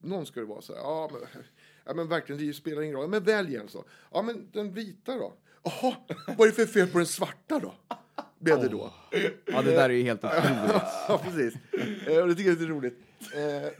[0.00, 1.42] någon ska det vara sådär, ja men,
[1.84, 3.84] ja men verkligen det spelar ingen roll, men välj en så.
[4.12, 5.34] Ja men den vita då?
[5.62, 5.96] Jaha,
[6.26, 7.74] vad är det för fel på den svarta då?
[8.38, 8.92] Blev det då.
[9.46, 10.82] Ja, det där är ju helt otroligt.
[11.08, 11.54] Ja, precis.
[12.06, 12.98] Eh, och det tycker jag är lite roligt.
[13.34, 13.70] Eh,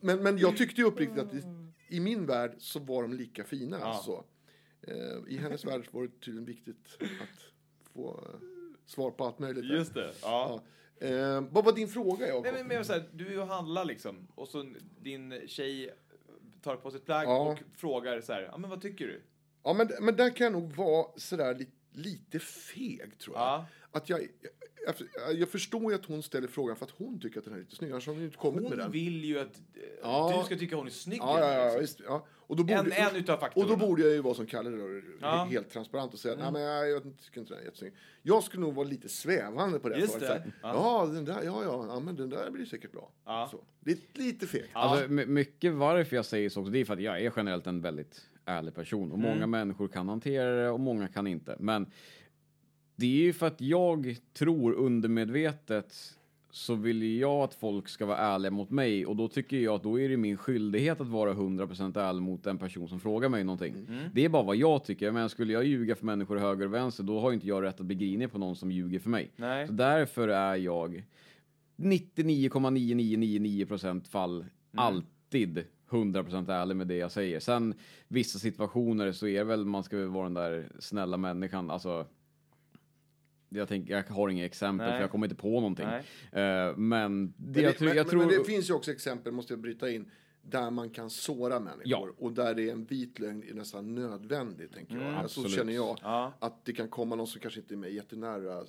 [0.00, 1.42] men, men jag tyckte ju uppriktigt att i,
[1.88, 3.78] i min värld så var de lika fina.
[3.78, 4.24] Alltså.
[4.82, 7.52] Eh, I hennes värld var det tydligen viktigt att
[7.94, 8.26] få
[8.86, 9.64] svar på allt möjligt.
[9.64, 10.12] Just det.
[10.22, 10.60] Ja.
[10.98, 11.06] Ja.
[11.06, 12.42] Eh, vad var din fråga, Jakob?
[12.44, 15.94] Nej, men, men så här, du är ju och handlar liksom och så din tjej
[16.62, 17.50] tar på sig ett plagg Ja.
[17.52, 19.22] och frågar så här, ja men vad tycker du?
[19.62, 23.42] Ja, men, men där kan jag nog vara sådär li, lite feg, tror jag.
[23.42, 23.66] Ja.
[23.90, 24.20] Att jag,
[25.38, 27.76] jag, förstår ju att hon ställer frågan för att hon tycker att den är lite
[27.76, 27.90] snygg.
[27.90, 28.90] Annars hade hon ju inte kommit med Hon den.
[28.90, 30.34] vill ju att eh, Ja.
[30.40, 31.18] du ska tycka hon är snygg.
[31.22, 31.80] Ja, ja, ja, liksom.
[31.80, 32.26] visst, ja.
[32.46, 33.70] Och då borde, En, en utav och faktorerna.
[33.76, 35.36] då borde jag ju vara som Kalle då, Ja.
[35.42, 35.52] Mm.
[35.52, 37.92] helt transparent och säga nej men jag, jag tycker inte den är jättesnygg.
[38.22, 39.98] Jag skulle nog vara lite svävande på det.
[39.98, 40.26] Just det.
[40.26, 43.10] Så här, Ja, den där, ja, ja, ja, men den där blir säkert bra.
[43.24, 43.48] Ja.
[43.50, 43.60] Så.
[43.80, 44.68] Det är lite fegt.
[44.72, 47.66] Alltså, my- mycket varför jag säger så också, det är för att jag är generellt
[47.66, 49.30] en väldigt ärlig person och Mm.
[49.30, 51.56] många människor kan hantera det och många kan inte.
[51.60, 51.86] Men
[52.96, 56.16] det är ju för att jag tror undermedvetet
[56.52, 59.82] så vill jag att folk ska vara ärliga mot mig och då tycker jag att
[59.82, 63.44] då är det min skyldighet att vara 100% ärlig mot den person som frågar mig
[63.44, 63.74] någonting.
[63.74, 64.08] Mm.
[64.14, 65.12] Det är bara vad jag tycker.
[65.12, 67.86] Men skulle jag ljuga för människor höger och vänster, då har inte jag rätt att
[67.86, 69.30] bli grinig på någon som ljuger för mig.
[69.36, 69.66] Nej.
[69.66, 71.04] Så därför är jag
[71.76, 77.40] 99,9999% fall alltid 100% ärlig med det jag säger.
[77.40, 77.74] Sen
[78.08, 81.70] vissa situationer så är det väl, man ska vara den där snälla människan.
[81.70, 82.06] Alltså,
[83.54, 84.96] jag, tänker, jag har inga exempel Nej.
[84.96, 85.86] för jag kommer inte på någonting.
[85.86, 88.20] Eh, men det, Men jag, det, tror, men, jag tror...
[88.20, 90.10] men det finns ju också exempel, måste jag bryta in,
[90.44, 91.82] där man kan såra människor.
[91.84, 92.08] Ja.
[92.18, 95.14] Och där det är en vit lögn är nästan nödvändig, tänker jag.
[95.14, 95.50] så absolut.
[95.52, 95.98] känner jag.
[96.02, 96.32] Ja.
[96.38, 98.64] Att det kan komma någon som kanske inte är mig jättenära, eh,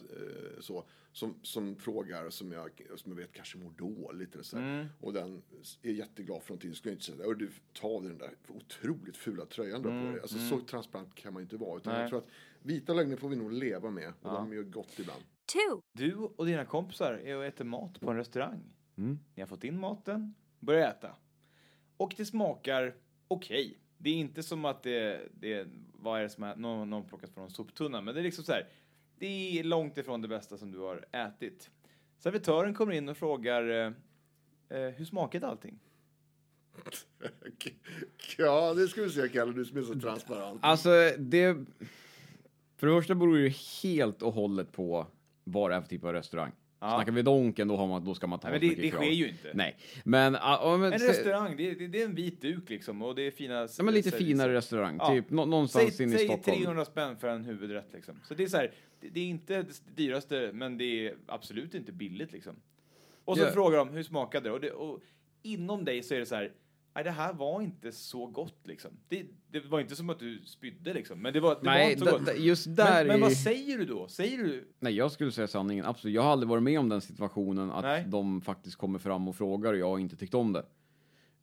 [0.60, 4.34] så, som, som frågar, som jag, som jag vet kanske mår dåligt.
[4.34, 4.90] Eller så här.
[5.02, 5.42] Och den
[5.82, 6.72] är jätteglad för någonting.
[6.72, 9.82] Så skulle jag inte säga, "Hörru, du, ta av dig den där otroligt fula tröjan
[9.82, 10.22] du har på dig.
[10.22, 11.78] Alltså, Så transparent kan man inte vara.
[11.78, 12.02] Utan Nej.
[12.02, 12.28] jag tror att
[12.64, 14.14] vita lögner får vi nog leva med.
[14.22, 15.24] Och de gör gott ibland.
[15.46, 18.62] two, Du och dina kompisar är och äter mat på en restaurang.
[18.98, 19.20] Mm.
[19.36, 21.16] Ni har fått in maten, börjar äta.
[21.98, 22.96] Och det smakar
[23.28, 23.78] okej.
[23.98, 27.30] Det är inte som att det, det vad är det som är, någon, någon plockat
[27.30, 28.68] från en soptunna, men det är liksom så här.
[29.18, 31.70] Det är långt ifrån det bästa som du har ätit.
[32.18, 33.92] Servitören kommer in och frågar eh,
[34.80, 35.80] eh, hur smakade allting?
[38.38, 40.60] Ja, det ska vi se, Kalle, du som är så transparent.
[40.64, 41.58] Alltså, det...
[42.78, 45.08] För det första beror det ju helt och hållet på
[45.44, 46.52] vad det är för typ av restaurang.
[46.80, 46.96] Ja.
[46.96, 49.04] Snackar vi Donken, då, har man, då ska man ta Nej, men det, det sker
[49.04, 49.52] ju inte.
[49.54, 50.36] Nej, men...
[50.40, 53.32] ah, men En restaurang, det, det, det är en vit duk liksom och det är
[53.32, 53.68] fina...
[53.78, 54.98] Ja, men lite finare restaurang.
[55.00, 55.10] Ja.
[55.10, 56.58] Typ nå- någonstans Säg, inne i säg Stockholm.
[56.58, 58.16] 300 spänn för en huvudrätt liksom.
[58.24, 61.76] Så det är så här, det, det är inte det dyraste, men det är absolut
[61.76, 62.56] inte billigt liksom.
[63.26, 63.52] Och så Ja.
[63.52, 64.54] frågar de, hur smakade det?
[64.54, 64.72] Och, det?
[64.72, 65.00] och
[65.42, 66.52] inom dig så är det så här,
[66.96, 68.92] nej det här var inte så gott liksom.
[69.08, 71.92] Det, det var inte som att du spydde liksom, men det var, det var Nej,
[71.94, 72.26] inte så gott.
[72.26, 74.08] da, just där men, men vad säger du då?
[74.08, 75.86] Säger du, Nej, jag skulle säga sanningen.
[75.86, 76.16] Absolut.
[76.16, 78.06] Jag har aldrig varit med om den situationen att Nej.
[78.08, 80.66] de faktiskt kommer fram och frågar och jag har inte tyckt om det.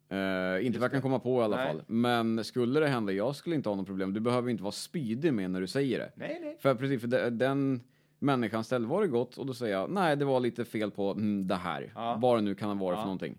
[0.08, 1.66] Eh, inte vad jag kan komma på i alla Nej.
[1.66, 1.82] fall.
[1.86, 4.12] Men skulle det hända, jag skulle inte ha något problem.
[4.14, 6.12] Du behöver inte vara spydig med när du säger det.
[6.14, 6.56] nej nej.
[6.60, 7.80] För precis, för de- den
[8.18, 11.10] människan ställde var det gott och då säger jag nej, det var lite fel på
[11.10, 11.92] mm, det här.
[11.94, 12.18] Ja.
[12.22, 12.98] Vad det nu kan vara Ja.
[13.00, 13.38] för någonting.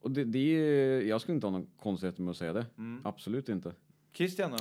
[0.00, 2.66] Och det, det är, jag skulle inte ha någon konstighet med att säga det.
[2.78, 3.00] Mm.
[3.04, 3.74] Absolut inte.
[4.12, 4.58] Christian då?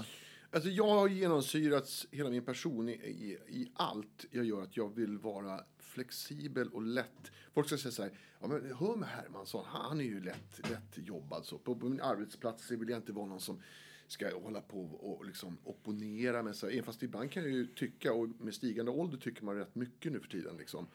[0.51, 4.95] Alltså jag har genomsyrats hela min person i, i, i allt jag gör att jag
[4.95, 7.31] vill vara flexibel och lätt.
[7.53, 10.69] Folk ska säga så här, ja men hör med Hermansson, han, han är ju lätt,
[10.69, 11.57] lätt jobbad så.
[11.57, 13.61] På, på min arbetsplats vill jag inte vara någon som
[14.07, 16.73] ska hålla på och liksom opponera med sig.
[16.73, 20.11] Även fast ibland kan jag ju tycka, och med stigande ålder tycker man rätt mycket
[20.11, 20.87] nu för tiden liksom.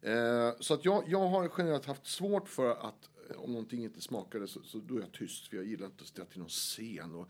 [0.00, 4.48] Eh, så att jag, jag har generellt haft svårt för att om någonting inte smakade
[4.48, 7.14] så, så då är jag tyst för jag gillar inte att ställa till någon scen
[7.14, 7.28] och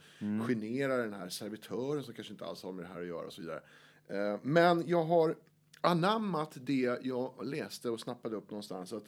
[0.49, 3.33] genera den här servitören som kanske inte alls har med det här att göra och
[3.33, 3.61] så vidare.
[4.09, 5.37] Eh, men jag har
[5.81, 9.05] anammat det jag läste och snappade upp någonstans att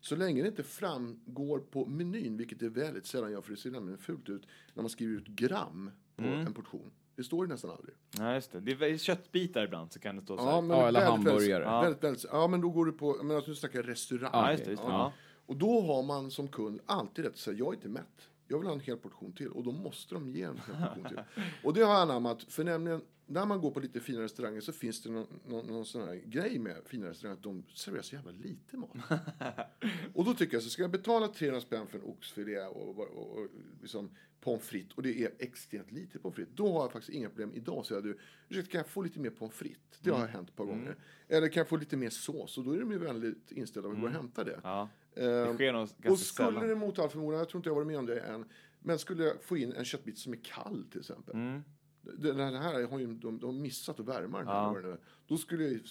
[0.00, 3.70] så länge det inte framgår på menyn, vilket det väldigt sällan gör för det ser
[3.70, 6.90] nämligen fult ut när man skriver ut gram på en portion.
[7.16, 7.94] Det står det nästan aldrig.
[8.18, 10.62] Nej just det, det är köttbitar ibland så kan det stå så Ja, här.
[10.62, 11.64] men Ja, eller väldigt, hamburgare.
[11.64, 14.30] Väldigt, väldigt, väldigt, ja, men då går du på, men alltså, nu snackar jag restaurang.
[14.32, 14.88] Ja, just det, just det.
[14.88, 15.12] Ja.
[15.50, 18.28] Och då har man som kund alltid rätt att säga, jag är inte mätt.
[18.48, 19.48] jag vill ha en hel portion till.
[19.48, 21.20] Och då måste de ge en hel portion till.
[21.64, 24.72] Och det har jag anammat, för nämligen när man går på lite fina restauranger så
[24.72, 28.14] finns det någon, någon, någon sån här grej med fina restauranger att de serverar så
[28.14, 28.90] jävla lite mat.
[30.14, 32.98] och då tycker jag så ska jag betala 300 spänn för en oxfilé och, och,
[32.98, 33.48] och, och
[33.80, 34.10] liksom
[34.40, 36.54] pommes frites och det är extremt lite pommes frites.
[36.54, 37.52] Då har jag faktiskt inga problem.
[37.54, 40.00] Idag säger du, ursäkta kan jag få lite mer pommes frites?
[40.00, 40.96] Det har hänt ett par gånger.
[41.28, 42.58] Eller kan jag få lite mer sås?
[42.58, 44.60] Och då är de ju väldigt inställda på att gå och hämta det.
[44.62, 44.88] Ja.
[45.20, 46.68] Ehm, Det sker nog ganska och skulle sällan.
[46.68, 48.44] det mot all förmodan, jag tror inte jag varit med om det än,
[48.80, 51.34] men skulle jag få in en köttbit som är kall till exempel.
[51.34, 51.62] Mm.
[52.02, 54.74] Den här har ju de, de missat att värma den här.
[54.74, 54.80] Ja.
[54.82, 54.98] det nu.
[55.26, 55.82] Då skulle jag ju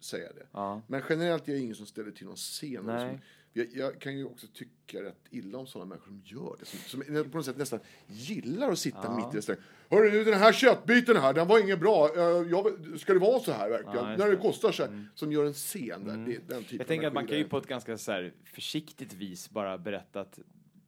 [0.00, 0.46] säga det.
[0.52, 0.82] Ja.
[0.86, 2.86] Men generellt är jag ingen som ställer till någon scen.
[3.56, 6.66] Jag, jag kan ju också tycka rätt illa om sådana människor som gör det.
[6.66, 9.16] Som, som på något sätt nästan gillar att sitta Ja.
[9.16, 9.64] mitt i restaurangen.
[9.90, 12.10] Hörru du, den här köttbiten här, den var inget bra.
[12.16, 12.66] Eh, Jag,
[13.00, 14.10] ska det vara så här verkligen?
[14.10, 15.06] Ja, När det kostar så här.
[15.14, 16.16] Som gör en scen där.
[16.16, 19.12] Det, den typen Jag tänker att man kan ju på ett ganska så här försiktigt
[19.12, 20.38] vis bara berätta att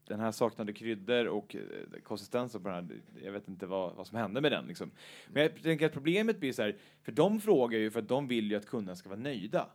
[0.08, 1.62] den här saknade kryddor och eh,
[2.02, 4.90] konsistensen på den här, jag vet inte vad, vad som hände med den liksom.
[5.32, 8.28] Men jag tänker att problemet blir så här, för de frågar ju för att de
[8.28, 9.68] vill ju att kunderna ska vara nöjda.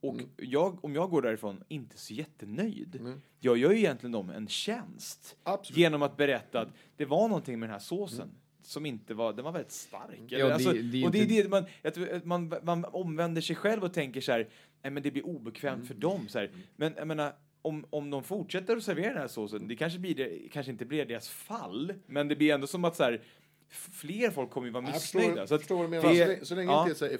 [0.00, 0.28] Och Mm.
[0.36, 3.20] jag, om jag går därifrån inte så jättenöjd, Mm.
[3.40, 5.78] jag gör ju egentligen dem en tjänst Absolut.
[5.78, 8.30] genom att berätta att det var någonting med den här såsen
[8.62, 10.20] som inte var, den var väldigt stark.
[10.28, 12.84] Ja, det- alltså, det är och det är inte- det man, tror att man, man
[12.84, 14.48] omvänder sig själv och tänker så här,
[14.82, 16.28] nej men det blir obekvämt för dem.
[16.28, 16.50] Så här.
[16.76, 17.32] Men jag menar,
[17.62, 20.84] om, om de fortsätter att servera den här såsen, det kanske, blir det, kanske inte
[20.84, 23.22] blir deras fall, men det blir ändå som att så här,
[23.70, 25.42] fler folk kommer ju vara Jag missnöjda.
[25.42, 26.14] att förstår vad du menar.
[26.14, 26.84] det- så länge, ja.
[26.84, 27.14] det inte är så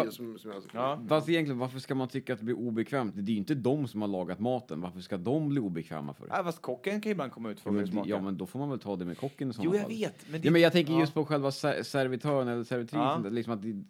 [0.00, 1.04] Fa- som, som jag Ja.
[1.08, 3.14] Fast egentligen, varför ska man tycka att det blir obekvämt?
[3.16, 4.80] Det är ju inte de som har lagat maten.
[4.80, 6.26] Varför ska de bli obekväma för?
[6.30, 8.46] Ja, fast kocken kan ju ibland komma ut och Ja det men, ja, men då
[8.46, 9.90] får man väl ta det med kocken i jo, jag fall.
[9.90, 10.14] vet.
[10.30, 11.00] Men, det, Ja, men jag tänker ja.
[11.00, 13.00] just på själva ser- servitören eller servitrisen.
[13.24, 13.30] Ja.
[13.30, 13.84] Liksom att det,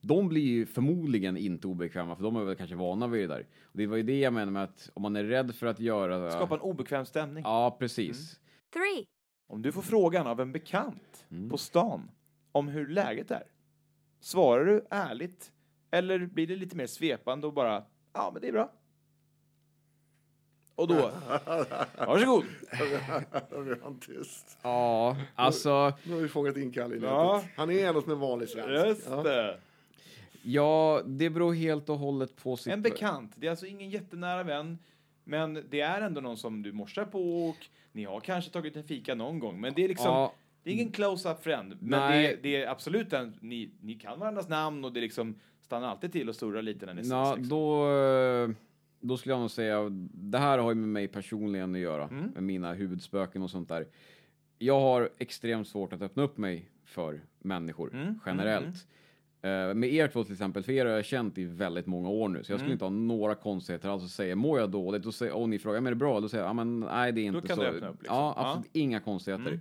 [0.00, 3.46] de blir ju förmodligen inte obekväma, för de är väl kanske vana vid det där.
[3.62, 5.80] Och det var ju det jag menar med att om man är rädd för att
[5.80, 6.30] göra...
[6.30, 7.44] Skapa en obekväm stämning.
[7.46, 8.40] Ja, precis.
[8.72, 9.06] Three.
[9.52, 11.50] Om du får frågan av en bekant Mm.
[11.50, 12.10] på stan
[12.52, 13.42] om hur läget är,
[14.20, 15.52] svarar du ärligt
[15.90, 18.72] eller blir det lite mer svepande och bara ja, men det är bra?
[20.74, 20.94] Och då,
[21.98, 22.44] varsågod.
[23.50, 24.58] Nu är han tyst.
[24.62, 25.92] Ja, alltså...
[26.04, 27.10] Nu har vi fångat in Kalle i nätet.
[27.10, 27.44] Ja.
[27.56, 28.86] Han är ändå som en vanlig svensk.
[28.86, 29.22] Just Ja.
[29.22, 29.58] det.
[30.42, 32.72] Ja, det beror helt och hållet på sitt...
[32.72, 34.78] En bekant, det är alltså ingen jättenära vän,
[35.24, 38.84] men det är ändå någon som du morsar på och ni har kanske tagit en
[38.84, 40.32] fika någon gång, men det är liksom Ja,
[40.62, 44.48] Det är ingen close-up friend, men det, det är absolut en, ni, ni kan varandras
[44.48, 47.38] namn och det liksom stannar alltid till och surrar lite när ni ja ses.
[47.38, 47.58] Liksom.
[47.58, 48.54] då,
[49.00, 52.24] då skulle jag nog säga, det här har ju med mig personligen att göra, Mm.
[52.34, 53.86] med mina huvudspöken och sånt där.
[54.58, 58.86] Jag har extremt svårt att öppna upp mig för människor Mm, generellt.
[59.44, 62.28] Eh, med er två till exempel, för er har jag känt i väldigt många år
[62.28, 62.72] nu, så jag skulle Mm.
[62.72, 65.06] inte ha några konstigheter alls att säga, mår jag dåligt?
[65.06, 66.20] Och, säger, och ni frågar, men är det bra?
[66.20, 67.62] Då säger jag, ja men nej det är inte kan så.
[67.62, 68.16] du öppna upp, liksom.
[68.16, 68.46] Ja, Ja.
[68.48, 69.46] absolut inga konstigheter.
[69.46, 69.60] Mm.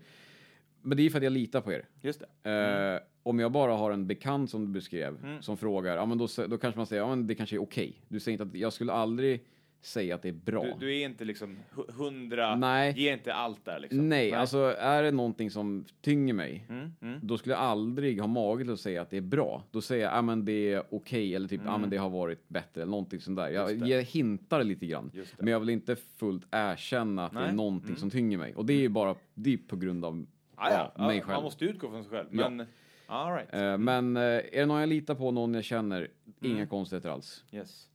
[0.81, 1.85] Men det är för att jag litar på er.
[2.01, 2.51] Just det.
[2.51, 5.41] Eh, om jag bara har en bekant som du beskrev, Mm.
[5.41, 7.93] som frågar, ja men då, då kanske man säger, ja men det kanske är okej.
[8.07, 9.43] Du säger inte att, jag skulle aldrig
[9.81, 10.63] säga att det är bra.
[10.63, 12.93] Du, du är inte liksom hu- hundra, Nej.
[12.97, 14.09] ge inte allt där liksom.
[14.09, 17.19] Nej, alltså är det någonting som tynger mig, Mm, mm.
[17.23, 19.63] då skulle jag aldrig ha mage till att säga att det är bra.
[19.71, 22.49] Då säger jag, ja men det är okej, eller typ, ja men det har varit
[22.49, 23.49] bättre, eller någonting sånt där.
[23.49, 23.87] Jag, Mm.
[23.87, 25.11] Jag hintar lite grann.
[25.37, 27.55] Men jag vill inte fullt erkänna att det är Nej.
[27.55, 27.99] någonting Mm.
[27.99, 28.55] som tynger mig.
[28.55, 31.23] Och det är ju bara, det är på grund av Ah, ja, ja, mig ja,
[31.23, 31.33] själv.
[31.35, 32.27] Man måste utgå från sig själv.
[32.31, 32.49] Ja.
[32.49, 32.67] Men,
[33.07, 33.53] all right.
[33.53, 36.07] Eh, men eh, är det någon jag litar på, någon jag känner,
[36.41, 36.67] inga Mm.
[36.67, 37.43] konstigheter alls.
[37.51, 37.87] Yes.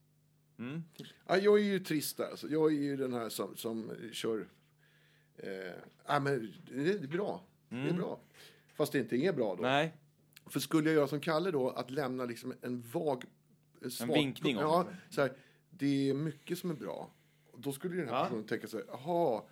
[0.59, 0.83] Mm.
[1.27, 2.21] Ja, jag är ju trist.
[2.21, 2.49] Alltså.
[2.49, 4.49] Jag är ju den här som, som kör...
[5.37, 5.51] Eh,
[6.07, 7.43] ja, men det är bra.
[7.69, 7.97] Det är Mm.
[7.97, 8.21] bra.
[8.75, 9.63] Fast det inte är bra då.
[9.63, 9.95] Nej.
[10.47, 13.25] För skulle jag göra som Kalle då, att lämna liksom en vag...
[13.83, 15.15] En, svag, vinkning om Ja, det.
[15.15, 15.33] så här,
[15.71, 17.11] det är mycket som är bra.
[17.57, 18.25] Då skulle den här Ja.
[18.25, 19.43] personen tänka så här, jaha,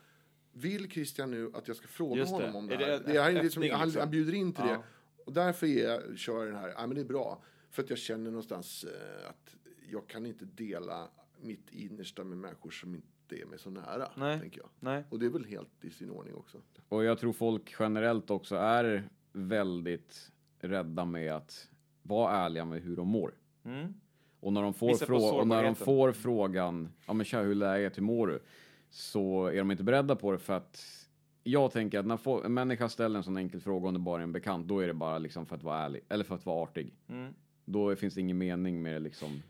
[0.52, 2.36] vill Christian nu att jag ska fråga Just det.
[2.36, 2.86] honom om det Är här?
[2.88, 4.00] det Det är, en liksom, han, liksom?
[4.00, 4.72] han bjuder in till Ja.
[4.72, 4.82] det.
[5.24, 7.42] Och därför är jag, kör jag den här, ja men det är bra.
[7.70, 9.54] För att jag känner någonstans eh, att
[9.94, 11.08] jag kan inte dela
[11.40, 14.08] mitt innersta med människor som inte är mig så nära.
[14.16, 14.40] Nej.
[14.40, 14.68] Tänker jag.
[14.80, 15.04] Nej.
[15.10, 16.58] Och det är väl helt i sin ordning också.
[16.88, 21.68] Och jag tror folk generellt också är väldigt rädda med att
[22.02, 23.34] vara ärliga med hur de mår.
[23.64, 23.94] Mm.
[24.40, 27.54] Och när de får, frå- och när de får frågan, ja men tja, hur är
[27.54, 28.42] läget, hur mår du?
[28.90, 31.06] Så är de inte beredda på det för att
[31.44, 34.18] jag tänker att när få- en människa ställer en sån enkel fråga om det bara
[34.20, 36.46] är en bekant, då är det bara liksom för att vara ärlig, eller för att
[36.46, 36.94] vara artig.
[37.08, 37.34] Mm.
[37.64, 39.42] Då finns det ingen mening med det liksom.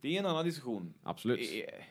[0.00, 0.94] Det är en annan diskussion.
[1.02, 1.40] Absolut.
[1.40, 1.84] Eh,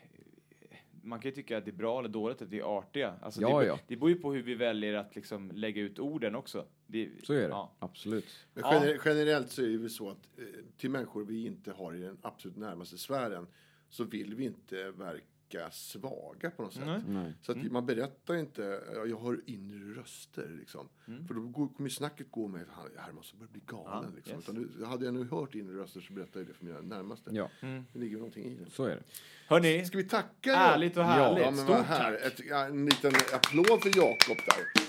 [1.02, 3.14] Man kan ju tycka att det är bra eller dåligt att vi är artiga.
[3.22, 3.78] Alltså Ja, det, ja.
[3.88, 6.66] det beror ju på hur vi väljer att liksom lägga ut orden också.
[6.86, 7.48] Det, Så är det.
[7.48, 7.72] Ja.
[7.78, 8.26] Absolut.
[8.54, 10.44] Gener- generellt så är det väl så att eh,
[10.76, 13.46] till människor vi inte har i den absolut närmaste sfären
[13.88, 16.82] så vill vi inte verka lika svaga på något sätt.
[16.86, 17.00] Nej.
[17.08, 17.32] Nej.
[17.42, 20.88] Så att man berättar inte, ja, jag har inre röster liksom.
[21.26, 24.16] För då kommer ju snacket gå med, "Han- det här måste börja bli galen Ja,
[24.16, 24.34] liksom.
[24.34, 24.48] yes.
[24.48, 27.30] Utan nu, hade jag nu hört inre röster så berättar jag det för mina närmaste.
[27.32, 27.50] Ja,
[27.92, 28.70] Det ligger någonting i det.
[28.70, 29.02] så är det.
[29.48, 30.56] Hörni, Ska vi tacka?
[30.56, 31.44] ärligt och härligt.
[31.44, 32.12] Ja, men Stort vad här.
[32.16, 32.32] tack.
[32.32, 34.88] Ett, en liten applåd för Jakob där.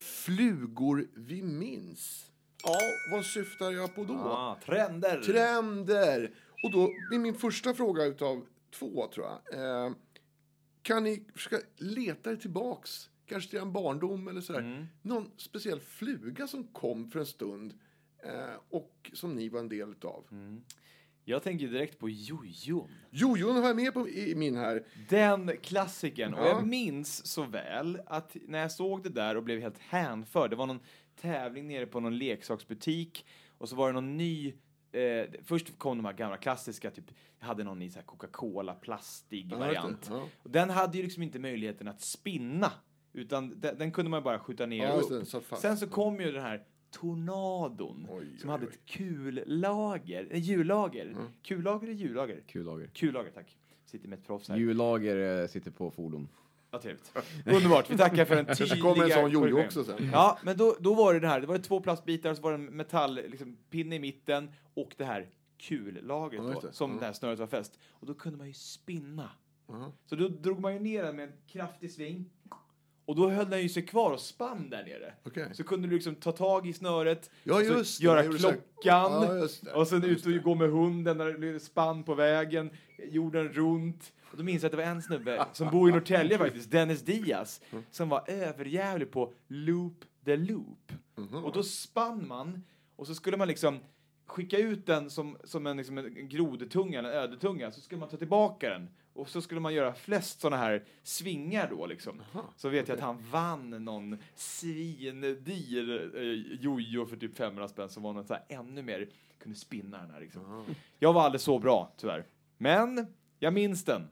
[0.00, 2.26] Flugor vi minns.
[2.64, 2.78] Ja,
[3.12, 4.14] vad syftar jag på då?
[4.14, 5.20] Ah, trender.
[5.22, 6.30] Trender!
[6.62, 9.40] Och då är min första fråga utav två, tror jag.
[9.86, 9.92] Eh,
[10.82, 14.60] kan ni försöka leta er tillbaks, kanske till en barndom eller sådär.
[14.60, 14.86] Mm.
[15.02, 17.74] Någon speciell fluga som kom för en stund
[18.24, 20.24] eh, och som ni var en del utav.
[20.30, 20.62] Mm.
[21.24, 22.88] Jag tänker direkt på jojon.
[23.10, 24.86] Jojon har jag med på i min här.
[25.08, 26.34] Den klassikern.
[26.34, 26.48] Och Ja.
[26.48, 30.50] jag minns så väl att när jag såg det där och blev helt hänförd.
[30.50, 30.80] Det var någon
[31.20, 33.26] tävling nere på någon leksaksbutik
[33.58, 34.54] och så var det någon ny
[34.92, 37.04] Eh, först kom de här gamla klassiska, typ,
[37.40, 40.06] jag hade någon i så här Coca-Cola plastig Ja, variant.
[40.10, 40.26] Ja.
[40.42, 42.72] Och den hade ju liksom inte möjligheten att spinna,
[43.12, 45.28] utan den, den kunde man bara skjuta ner Ja, upp.
[45.44, 45.62] fast.
[45.62, 48.72] Sen så kom ju den här Tornadon, Oj, som oj, hade oj.
[48.72, 51.16] ett kullager, nej hjullager.
[51.42, 52.42] Kullager eller hjullager?
[52.46, 52.86] Kul lager.
[52.86, 53.56] Kullager, tack.
[53.84, 54.56] Sitter med ett proffs här.
[54.56, 56.28] Jullager eh, sitter på fordon.
[56.70, 57.12] Ja, trevligt.
[57.46, 60.10] Underbart, vi tackar för den Det tydliga kommer en sån jojo också sen.
[60.12, 61.40] Ja, men då, då var det det här.
[61.40, 65.04] Det var det två plastbitar, så var det en metallpinne liksom, i mitten och det
[65.04, 65.28] här
[65.58, 66.72] kullagret Ja, då, det.
[66.72, 66.96] som Ja.
[67.00, 67.78] det här snöret var fäst.
[67.90, 69.30] Och då kunde man ju spinna.
[69.68, 69.92] Ja.
[70.06, 72.30] Så då drog man ju ner den med en kraftig sving.
[73.04, 75.14] Och då höll den ju sig kvar och spann där nere.
[75.24, 75.48] Okej.
[75.52, 78.04] Så kunde du liksom ta tag i snöret, Ja, just det.
[78.04, 79.72] göra klockan, Ja, det.
[79.72, 82.70] och sen ut och gå med hunden när det spann på vägen,
[83.10, 84.12] jorden runt.
[84.30, 87.02] Och då minns jag att det var en snubbe som bor i Norrtälje faktiskt, Dennis
[87.02, 87.60] Diaz,
[87.90, 90.92] som var överjävlig på loop the loop.
[91.16, 91.44] Mhm.
[91.44, 92.62] Och då spann man
[92.96, 93.80] och så skulle man liksom
[94.26, 98.08] skicka ut den som, som en, liksom en grodetunga, eller en ödetunga, så skulle man
[98.08, 98.88] ta tillbaka den.
[99.12, 102.22] Och så skulle man göra flest sådana här svingar då liksom.
[102.56, 108.02] Så vet jag att han vann någon svindyr eh, jojo för typ 500 spänn som
[108.02, 109.08] var något så här ännu mer,
[109.38, 110.64] kunde spinna den här liksom.
[110.98, 112.24] Jag var aldrig så bra tyvärr.
[112.62, 113.06] Men
[113.38, 114.08] jag minns den.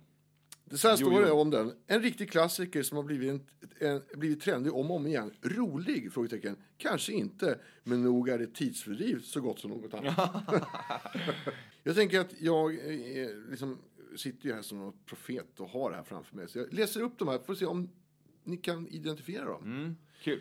[0.65, 1.35] Det så här Jo, står det jo.
[1.35, 1.73] om den.
[1.87, 3.41] En riktig klassiker som har blivit, en,
[3.89, 5.35] en, blivit trendig om och om igen.
[5.43, 6.13] Rolig?
[6.13, 6.57] Frågetecken.
[6.77, 10.31] Kanske inte, men nog är det tidsfördriv så gott som något annat.
[11.83, 13.79] jag tänker att jag eh, liksom,
[14.17, 16.49] sitter ju här som någon profet och har det här framför mig.
[16.49, 17.91] Så jag läser upp de här för att se om
[18.45, 19.63] ni kan identifiera dem.
[19.63, 20.41] Mm, kul.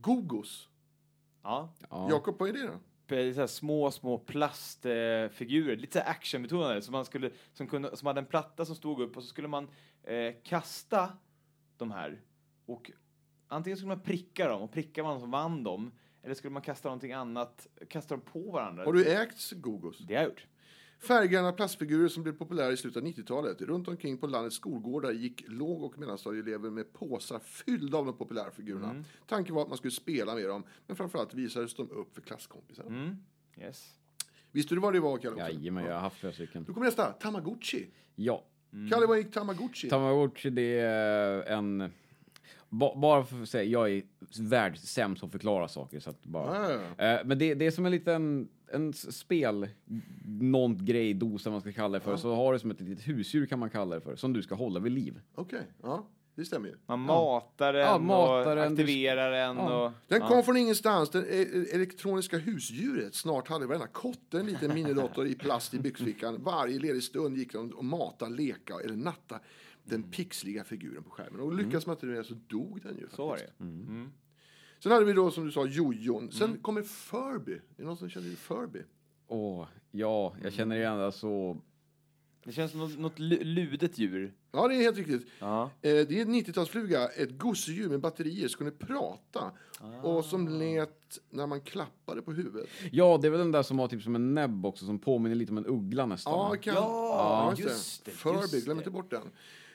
[0.00, 0.68] Gogos.
[1.42, 1.74] Ja.
[1.90, 2.08] Ja.
[2.10, 2.80] Jakob, vad är det då?
[3.12, 7.96] Eh, så här små, små plastfigurer, lite så här actionbetonade, som, man skulle, som, kunde,
[7.96, 9.68] som hade en platta som stod upp och så skulle man
[10.02, 11.12] eh, kasta
[11.76, 12.20] de här.
[12.66, 12.90] Och
[13.48, 15.92] antingen skulle man pricka dem och prickar man så vann dem,
[16.22, 18.84] eller skulle man kasta någonting annat, kasta dem på varandra.
[18.84, 19.98] Har du ägt Gogos?
[19.98, 20.46] Det har jag gjort.
[21.00, 23.62] Färggranna plastfigurer som blev populära i slutet av 90-talet.
[23.62, 28.50] Runt omkring på landets skolgårdar gick låg och mellanstadieelever med påsar fyllda av de populära
[28.50, 28.90] figurerna.
[28.90, 29.04] Mm.
[29.26, 32.84] Tanken var att man skulle spela med dem, men framförallt visades de upp för klasskompisar.
[32.84, 33.16] Mm.
[33.60, 33.94] Yes.
[34.52, 35.34] Visste du vad det var, Kalle?
[35.34, 35.52] också?
[35.52, 35.94] Jajamän, jag Ja.
[35.96, 36.64] har haft flera stycken.
[36.64, 37.90] Då kommer nästa, Tamagotchi.
[38.14, 38.44] Ja.
[38.90, 39.88] Kalle, vad gick Tamagotchi?
[39.88, 41.90] Tamagotchi, det är en...
[42.70, 44.02] Ba, bara för att säga, jag är
[44.40, 46.00] världssämst på att förklara saker.
[46.00, 46.50] Så att bara,
[46.98, 47.04] Ah.
[47.04, 49.68] Eh, men det, det är som en liten en spel,
[50.26, 52.16] någon grej, dosa man ska kalla det för.
[52.16, 54.54] Så har du som ett litet husdjur kan man kalla det för, som du ska
[54.54, 55.20] hålla vid liv.
[55.34, 56.74] Okej, ja, det stämmer ju.
[56.86, 59.86] Man matar den Ja, matar och den, aktiverar den Ja.
[59.86, 59.92] och...
[60.08, 60.28] Den ja.
[60.28, 63.14] kom från ingenstans, det e- elektroniska husdjuret.
[63.14, 66.42] Snart hade varenda kotte en liten minidator i plast i byxfickan.
[66.42, 69.40] Varje ledig stund gick de och mata, leka eller natta
[69.84, 71.40] den pixliga figuren på skärmen.
[71.40, 73.08] Och lyckades man inte med det så dog den ju.
[73.10, 73.40] Så var det.
[73.40, 73.60] faktiskt.
[73.60, 74.12] Mm.
[74.82, 76.30] Sen hade vi då som du sa jojon.
[76.32, 77.52] Sen kommer Furby.
[77.52, 78.82] Är det någon som känner till Furby?
[79.28, 81.56] Åh, ja, jag känner igen det så...
[82.44, 84.34] Det känns som något, något lu- ludet djur.
[84.52, 85.26] Ja, det är helt riktigt.
[85.38, 85.62] Ja.
[85.62, 89.52] Eh, Det är en 90-talsfluga, ett gosedjur med batterier som kunde prata.
[90.02, 92.68] Och som lät när man klappade på huvudet.
[92.92, 95.36] Ja, det är väl den där som har typ som en näbb också, som påminner
[95.36, 96.32] lite om en uggla nästan.
[96.32, 96.56] Ja, va?
[96.56, 98.10] kan, Ja, just, just det.
[98.10, 99.22] Furby, glöm inte bort den.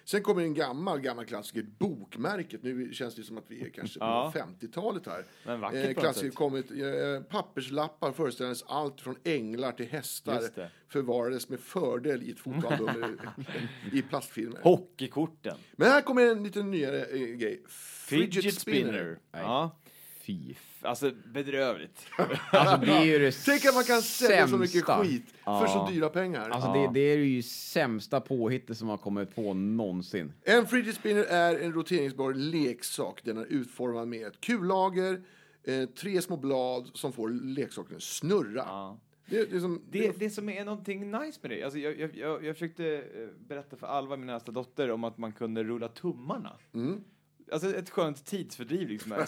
[0.05, 2.63] Sen kommer en gammal, gammal klassiker, Bokmärket.
[2.63, 4.33] Nu känns det som att vi är kanske på Ja.
[4.35, 5.25] 50-talet här.
[5.45, 10.41] Men vackert Eh, klassiker kommit, eh, papperslappar föreställandes allt från änglar till hästar.
[10.89, 13.19] Förvarades med fördel i ett fotoalbum
[13.91, 14.59] i, plastfilmer.
[14.61, 15.57] Hockeykorten.
[15.75, 17.63] Men här kommer en lite nyare eh, grej.
[18.07, 19.19] Fidget spinner.
[19.31, 19.41] Nej.
[19.41, 19.79] Ja.
[20.21, 20.55] Fy.
[20.85, 22.05] Alltså bedrövligt.
[22.51, 25.03] Alltså det är ju det Tänk att man kan sälja så mycket sämsta.
[25.03, 26.49] skit för så dyra pengar.
[26.49, 26.73] Alltså Ja.
[26.93, 30.33] det, det är ju sämsta påhittet som har kommit på någonsin.
[30.43, 33.21] En fidget spinner är en roteringsbar leksak.
[33.23, 35.21] Den är utformad med ett kullager,
[35.63, 38.63] eh, tre små blad som får leksaken att snurra.
[38.67, 38.99] Ja.
[39.29, 42.15] Det, det är som, Det, det som är någonting nice med det, alltså jag, jag,
[42.17, 45.87] jag, jag försökte eh, berätta för Alva, min nästa dotter, om att man kunde rulla
[45.87, 46.51] tummarna.
[46.73, 47.03] Mm.
[47.51, 49.11] Alltså ett skönt tidsfördriv liksom.
[49.11, 49.25] här.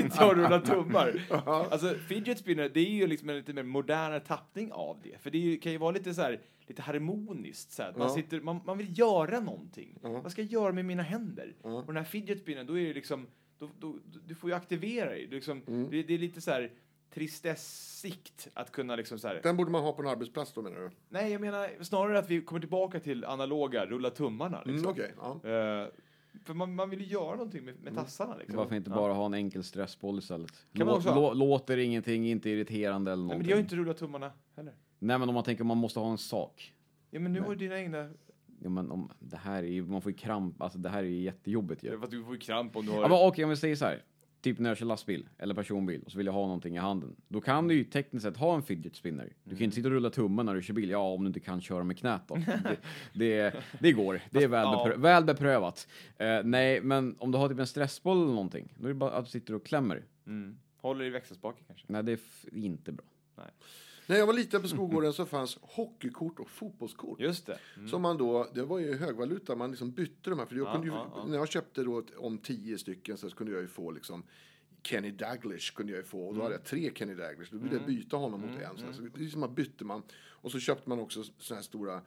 [0.00, 1.20] Sitta och rulla tummar.
[1.46, 5.18] Alltså fidget spinner, det är ju liksom en lite mer modernare tappning av det.
[5.22, 7.94] För det ju, kan ju vara lite så här, lite harmoniskt så här.
[7.96, 9.98] Man, sitter, man, man vill göra någonting.
[10.02, 11.54] Vad ska jag göra med mina händer?
[11.62, 13.26] Och den här fidget spinnern, då är det liksom,
[13.58, 15.26] då, då, du får ju aktivera dig.
[15.26, 15.90] Det, är liksom, Mm.
[15.90, 16.70] det, det är lite så här
[17.14, 19.40] tristessigt att kunna liksom så här.
[19.42, 20.90] Den borde man ha på en arbetsplats då menar du?
[21.08, 24.62] Nej, jag menar snarare att vi kommer tillbaka till analoga, rulla tummarna.
[24.62, 24.92] Mm, Liksom.
[24.92, 25.50] Okej, ja.
[25.50, 25.88] Eh,
[26.44, 28.36] för man, man vill ju göra någonting med, med tassarna.
[28.36, 28.56] Liksom.
[28.56, 28.96] Varför inte Ja.
[28.96, 30.66] bara ha en enkel stressboll istället?
[30.72, 31.20] Kan man Lå, också ha.
[31.20, 33.38] lå, låter ingenting, inte irriterande eller Nej, någonting.
[33.38, 34.72] men det gör ju inte rulla tummarna heller.
[34.98, 36.74] Nej men om man tänker man måste ha en sak.
[37.10, 38.10] Ja, men nu har du dina egna...
[38.62, 41.02] Ja, men om, det här är ju, man får ju kramp, alltså det här är
[41.08, 41.88] ju jättejobbigt ju.
[41.92, 41.98] Ja.
[42.00, 43.02] Fast du får ju kramp om du har...
[43.02, 44.02] Ja, men okej om vi säger så här.
[44.48, 47.16] Typ när jag kör lastbil eller personbil och så vill jag ha någonting i handen.
[47.28, 49.32] Då kan du ju tekniskt sett ha en fidget spinner.
[49.44, 50.90] Du kan inte sitta och rulla tummen när du kör bil.
[50.90, 52.34] Ja, om du inte kan köra med knät då.
[52.34, 52.78] Det,
[53.12, 54.20] det, det går.
[54.30, 54.86] Det är väl, ja.
[54.86, 55.88] beprö- väl beprövat.
[56.18, 58.74] Eh, nej, men om du har typ en stressboll eller någonting.
[58.78, 60.04] Då är det bara att du sitter och klämmer.
[60.26, 60.58] Mm.
[60.76, 61.86] Håller i växelspaken kanske.
[61.88, 62.18] Nej, det är
[62.52, 63.06] inte bra.
[64.08, 67.20] När jag var liten på skolgården så fanns hockeykort och fotbollskort.
[67.20, 67.58] Just det.
[67.76, 67.88] Mm.
[67.88, 70.46] Som man då, det var ju högvaluta, man liksom bytte de här.
[70.46, 71.28] För jag Ja, kunde ju.
[71.30, 74.22] När jag köpte då om tio stycken så kunde jag ju få liksom
[74.82, 77.52] Kenny Daglish kunde jag ju få och då hade jag tre Kenny Daglish.
[77.52, 78.76] Då ville jag byta honom mot en.
[78.76, 78.92] Så, här.
[78.92, 80.02] så det är som man bytte man.
[80.20, 82.02] Och så köpte man också såna här stora eh,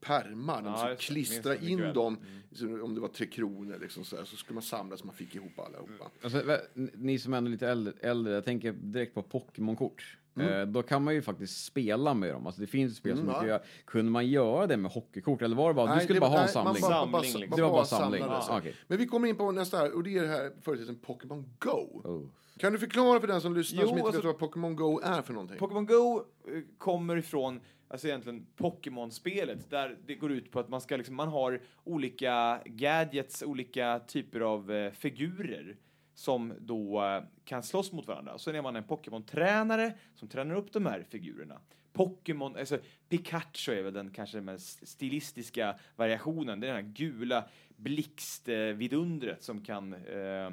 [0.00, 0.62] pärmar.
[0.64, 0.96] Ja, det.
[0.96, 2.18] klistra in dem,
[2.52, 5.14] så om det var tre kronor liksom så, här, så skulle man samla så man
[5.14, 6.10] fick ihop allihopa.
[6.22, 10.18] Alltså, ni som är lite äldre, äldre jag tänker direkt på Pokémon-kort.
[10.40, 12.46] Eh, då kan man ju faktiskt spela med dem.
[12.46, 13.60] Alltså det finns ju spel som Mm, man ja.
[13.84, 15.42] Kunde man göra det med hockeykort?
[15.42, 16.82] Eller var det bara, du skulle det bara var- ha en nej, man samling?
[16.82, 17.56] bara- Samling, bara- liksom.
[17.56, 18.22] Det var bara samling.
[18.22, 18.74] Ah, okej.
[18.86, 22.00] Men vi kommer in på nästa här och det är det här företeelsen Pokémon Go.
[22.04, 22.22] Oh.
[22.58, 25.00] Kan du förklara för den som lyssnar Jo, som inte alltså- vet vad Pokémon Go
[25.04, 25.58] är för någonting?
[25.58, 30.80] Pokémon Go eh, kommer ifrån alltså egentligen Pokémon-spelet där det går ut på att man
[30.80, 35.76] ska liksom, man har olika gadgets, olika typer av eh, figurer
[36.14, 38.38] som då eh, kan slåss mot varandra.
[38.38, 41.60] Sen är man en Pokémon-tränare som tränar upp de här figurerna.
[41.92, 46.60] Pokémon, alltså Pikachu är väl den kanske den mest stilistiska variationen.
[46.60, 50.50] Det är den här gula blixtvidundret som kan eh,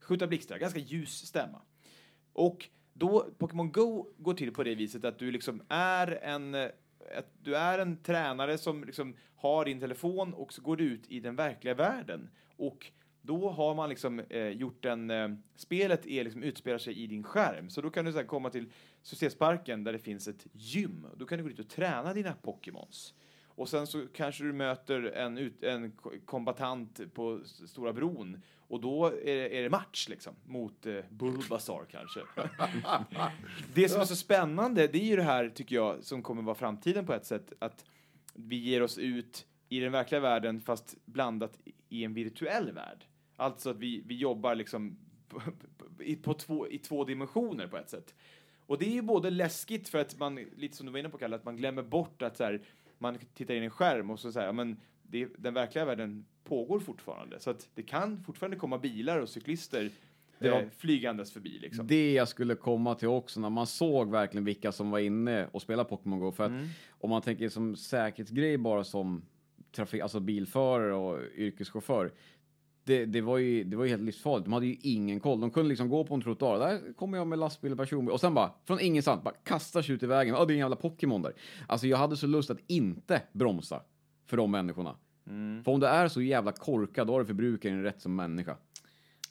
[0.00, 1.60] skjuta blixtar, ganska ljus stämma.
[2.32, 6.68] Och då, Pokémon Go går till på det viset att du liksom är en, eh,
[7.18, 11.10] att du är en tränare som liksom har din telefon och så går du ut
[11.10, 12.30] i den verkliga världen.
[12.56, 12.92] Och
[13.26, 17.22] då har man liksom eh, gjort en, eh, spelet är liksom utspelar sig i din
[17.22, 17.70] skärm.
[17.70, 18.70] Så då kan du så här, komma till
[19.02, 21.06] Societetsparken där det finns ett gym.
[21.16, 23.14] Då kan du gå dit och träna dina Pokémons.
[23.46, 25.92] Och sen så kanske du möter en, ut, en
[26.24, 31.86] kombatant på Stora bron och då är det, är det match liksom mot eh, Bulbasaur
[31.90, 32.20] kanske.
[33.74, 36.54] det som är så spännande, det är ju det här tycker jag som kommer vara
[36.54, 37.84] framtiden på ett sätt att
[38.34, 41.58] vi ger oss ut i den verkliga världen fast blandat
[41.88, 43.04] i en virtuell värld.
[43.36, 44.96] Alltså att vi, vi jobbar liksom
[45.28, 45.40] på,
[46.22, 48.14] på, två, i två dimensioner på ett sätt.
[48.66, 51.18] Och det är ju både läskigt för att man, lite som du var inne på
[51.18, 52.62] Kalle, att man glömmer bort att så här,
[52.98, 56.80] man tittar in i en skärm och så säger men det, den verkliga världen pågår
[56.80, 57.40] fortfarande.
[57.40, 59.90] Så att det kan fortfarande komma bilar och cyklister
[60.38, 61.86] Det var- eh, flygandes förbi liksom.
[61.86, 65.62] Det jag skulle komma till också, när man såg verkligen vilka som var inne och
[65.62, 66.32] spelade Pokémon Go.
[66.32, 66.66] För att Mm.
[66.90, 69.22] om man tänker som säkerhetsgrej bara som
[69.72, 72.12] trafik, alltså bilförare och yrkeschaufför.
[72.84, 74.44] Det, det, var ju, det var ju helt livsfarligt.
[74.44, 75.40] De hade ju ingen koll.
[75.40, 76.58] De kunde liksom gå på en trottoar.
[76.58, 78.10] Där kommer jag med lastbil och personbil.
[78.10, 80.34] Och sen bara, från ingenstans, bara kastar sig ut i vägen.
[80.34, 81.32] Ja, det är en jävla Pokémon där.
[81.66, 83.82] Alltså jag hade så lust att inte bromsa
[84.26, 84.96] för de människorna.
[85.26, 85.64] Mm.
[85.64, 88.56] För om du är så jävla korkad, då har du förbrukat din rätt som människa.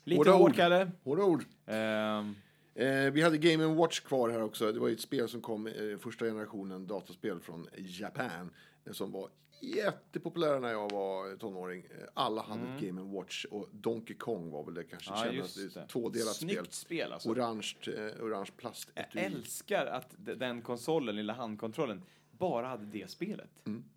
[0.04, 0.54] Lite Hårda ord.
[0.54, 0.90] Kalle.
[1.04, 1.44] Hårda ord.
[1.66, 2.34] Ehm,
[2.74, 4.72] Eh, vi hade Game Watch kvar här också.
[4.72, 8.50] Det var ju ett spel som kom, eh, första generationen dataspel från Japan.
[8.84, 9.28] Eh, som var
[9.76, 11.86] jättepopulära när jag var tonåring.
[11.90, 15.20] Eh, Alla hade ett Game Watch och Donkey Kong var väl det kanske Mm.
[15.26, 15.56] ja, kändes.
[15.56, 15.84] just Det är det.
[15.84, 16.48] ett tvådelat spel.
[16.50, 17.28] Snyggt spel alltså.
[17.28, 18.90] Orange, eh, orange plast.
[18.94, 22.02] Jag älskar att den konsolen, lilla handkontrollen,
[22.38, 23.50] bara hade det spelet.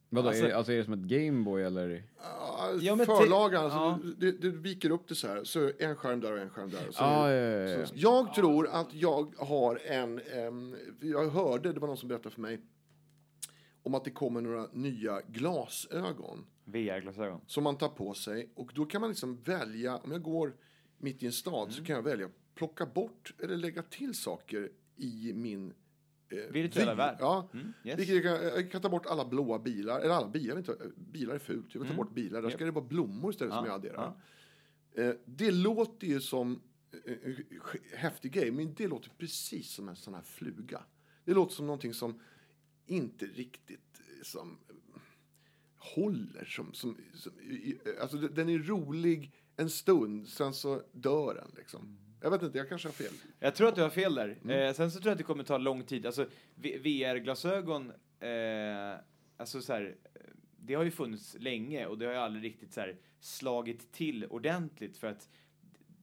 [0.09, 2.03] Vadå, Alltså- är, det- alltså är det som ett Gameboy eller?
[2.24, 5.43] Ja, Ja, förlagan, alltså, du, du viker upp det så här.
[5.43, 6.78] Så en skärm där och en skärm där.
[6.91, 7.86] Så Ja, ja, ja, ja.
[7.86, 12.36] Så Jag tror att jag har en, em, jag hörde, det var någon som berättade
[12.36, 12.59] för mig,
[13.88, 17.41] om att det kommer några nya glasögon VR-glasögon.
[17.47, 20.55] som man tar på sig och då kan man liksom välja, om jag går
[20.97, 21.71] mitt i en stad Mm.
[21.71, 25.73] så kan jag välja att plocka bort eller lägga till saker i min
[26.29, 27.17] eh, Virtuella värld.
[27.19, 27.49] Ja.
[27.53, 28.09] Mm, yes.
[28.09, 31.39] Jag, kan, jag kan ta bort alla blåa bilar, eller alla bilar, inte, bilar är
[31.39, 32.05] fult, jag vill ta Mm.
[32.05, 34.13] bort bilar, där ska det vara blommor istället som Ja, jag adderar.
[34.95, 35.01] ja.
[35.03, 36.61] Eh, det låter ju som
[37.05, 37.35] eh, en
[37.97, 40.83] häftig grej, men det låter precis som en sån här fluga.
[41.25, 42.19] Det låter som någonting som
[42.88, 45.01] inte riktigt eh, som eh,
[45.77, 46.45] håller.
[46.45, 47.31] Som, som, som,
[48.01, 51.97] alltså den är rolig en stund, sen så dör den liksom.
[52.21, 53.13] Jag vet inte, jag kanske har fel.
[53.39, 54.51] Jag tror att du har fel där.
[54.51, 56.05] Eh, sen så tror jag att det kommer ta lång tid.
[56.05, 58.99] Alltså, VR-glasögon, eh,
[59.38, 60.21] alltså så här, eh,
[60.59, 64.25] det har ju funnits länge och det har ju aldrig riktigt så här slagit till
[64.25, 65.29] ordentligt för att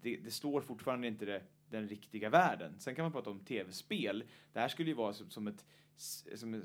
[0.02, 2.74] det, det står fortfarande inte det, den riktiga världen.
[2.78, 4.24] Sen kan man prata om tv-spel.
[4.52, 5.64] Det här skulle ju vara som, som ett
[5.96, 6.62] som,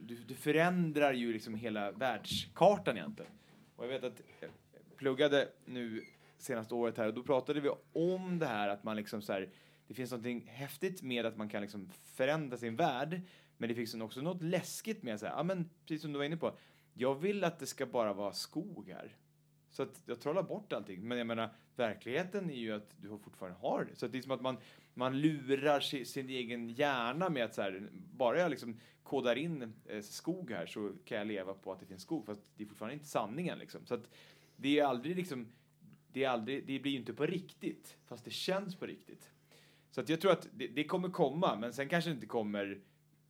[0.00, 3.32] du, du förändrar ju liksom hela världskartan egentligen.
[3.76, 4.50] Och jag vet att jag
[4.96, 6.04] pluggade nu
[6.38, 9.50] senaste året här och då pratade vi om det här att man liksom så här,
[9.86, 13.20] det finns någonting häftigt med att man kan liksom förändra sin värld,
[13.56, 16.24] men det finns också något läskigt med så här, ja men precis som du var
[16.24, 16.56] inne på,
[16.94, 19.16] jag vill att det ska bara vara skog här.
[19.70, 21.08] Så att jag trollar bort allting.
[21.08, 23.96] Men jag menar, verkligheten är ju att du fortfarande har det.
[23.96, 24.56] Så att det är som att man,
[24.98, 29.72] man lurar sin, sin egen hjärna med att så här, bara jag liksom kodar in
[29.86, 32.26] eh, skog här så kan jag leva på att det finns skog.
[32.26, 33.86] Fast det är fortfarande inte sanningen liksom.
[33.86, 34.10] Så att
[34.56, 35.46] det är aldrig liksom,
[36.12, 37.96] det är aldrig, det blir ju inte på riktigt.
[38.06, 39.30] Fast det känns på riktigt.
[39.90, 42.80] Så att jag tror att det, det kommer komma, men sen kanske det inte kommer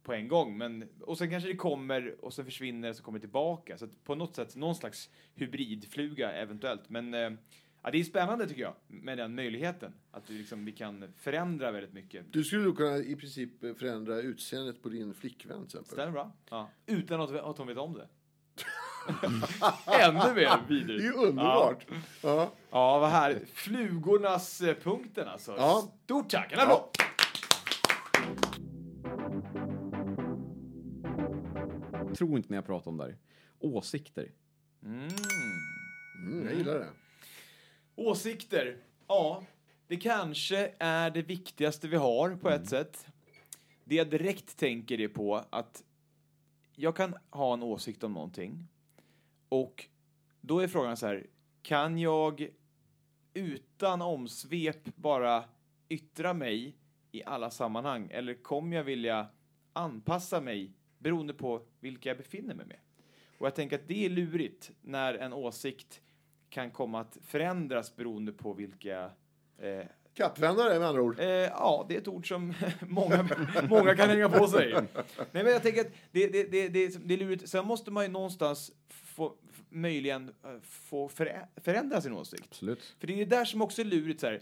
[0.03, 0.59] på en gång.
[0.59, 3.79] Men, och sen kanske det kommer och sen försvinner och så kommer det tillbaka.
[3.79, 6.91] Så att på något sätt någon slags hybridfluga eventuellt.
[6.91, 7.31] Men eh,
[7.83, 9.93] ja, det är spännande tycker jag med den möjligheten.
[10.11, 12.33] Att vi, liksom, vi kan förändra väldigt mycket.
[12.33, 15.93] Du skulle då kunna i princip förändra utseendet på din flickvän till exempel.
[15.93, 16.33] Stämmer bra?
[16.51, 16.70] Ja.
[16.87, 18.09] Utan att, att hon vet om det.
[19.87, 21.05] Ännu mer Det är vidrigt.
[21.05, 21.87] ju underbart.
[22.22, 22.53] Ja.
[22.70, 23.39] Ja, vad här.
[23.53, 25.55] Flugornas eh, punkten alltså.
[25.57, 25.93] Ja.
[26.05, 26.53] Stort tack!
[26.53, 26.89] En applåd!
[32.16, 33.16] Tror inte när jag pratar om det här.
[33.59, 34.31] Åsikter.
[34.85, 35.09] Mm.
[36.26, 36.87] Mm, jag gillar det.
[37.99, 38.76] Åsikter.
[39.07, 39.44] Ja,
[39.86, 43.07] det kanske är det viktigaste vi har på ett sätt.
[43.84, 45.84] Det jag direkt tänker är på att
[46.74, 48.66] jag kan ha en åsikt om någonting
[49.49, 49.88] och
[50.40, 51.26] då är frågan så här,
[51.62, 52.49] kan jag
[53.34, 55.44] utan omsvep bara
[55.88, 56.76] yttra mig
[57.12, 59.26] i alla sammanhang eller kommer jag vilja
[59.72, 62.78] anpassa mig beroende på vilka jag befinner mig med?
[63.38, 66.03] Och jag tänker att det är lurigt när en åsikt
[66.51, 69.11] kan komma att förändras beroende på vilka...
[69.59, 71.20] Eh, Kappvändare med andra ord.
[71.20, 73.28] eh, ja, det är ett ord som många,
[73.68, 74.72] många kan hänga på sig.
[74.72, 74.84] Nej,
[75.32, 77.49] men jag tänker att det, det, det, det, är lurigt.
[77.49, 79.34] Sen måste man ju någonstans få,
[79.68, 82.44] möjligen eh, få förä- förändra sin åsikt.
[82.49, 82.96] Absolut.
[83.01, 84.40] För det är det där som också är lurigt så här.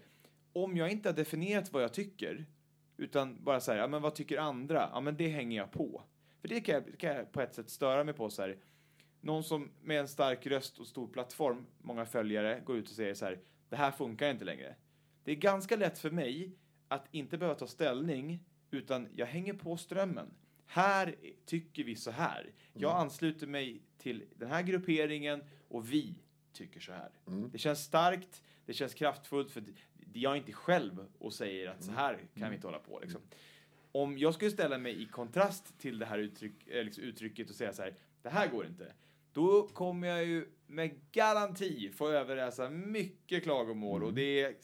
[0.52, 2.46] Om jag inte har definierat vad jag tycker,
[2.96, 4.88] utan bara så här, ja men vad tycker andra?
[4.92, 6.02] Ja men det hänger jag på.
[6.40, 8.56] För det kan jag, kan jag på ett sätt störa mig på så här.
[9.26, 13.14] Någon som med en stark röst och stor plattform, många följare, går ut och säger
[13.14, 14.74] så här, det här funkar inte längre.
[15.24, 16.50] Det är ganska lätt för mig
[16.88, 20.26] att inte behöva ta ställning, utan jag hänger på strömmen.
[20.66, 21.14] Här
[21.46, 22.50] tycker vi så här.
[22.72, 26.14] Jag ansluter mig till den här grupperingen och vi
[26.52, 27.10] tycker så här.
[27.52, 31.84] Det känns starkt, det känns kraftfullt för det- jag är inte själv och säger att
[31.84, 33.20] så här kan vi inte hålla på liksom.
[33.92, 37.56] Om jag skulle ställa mig i kontrast till det här uttryck, eh, liksom uttrycket och
[37.56, 38.92] säga så här, det här går inte.
[39.36, 44.54] Då kommer jag ju med garanti få överläsa mycket klagomål och det är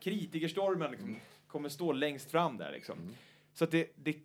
[0.00, 1.16] kritikerstormen liksom,
[1.46, 2.96] kommer stå längst fram där liksom.
[3.52, 4.16] Så att det, det,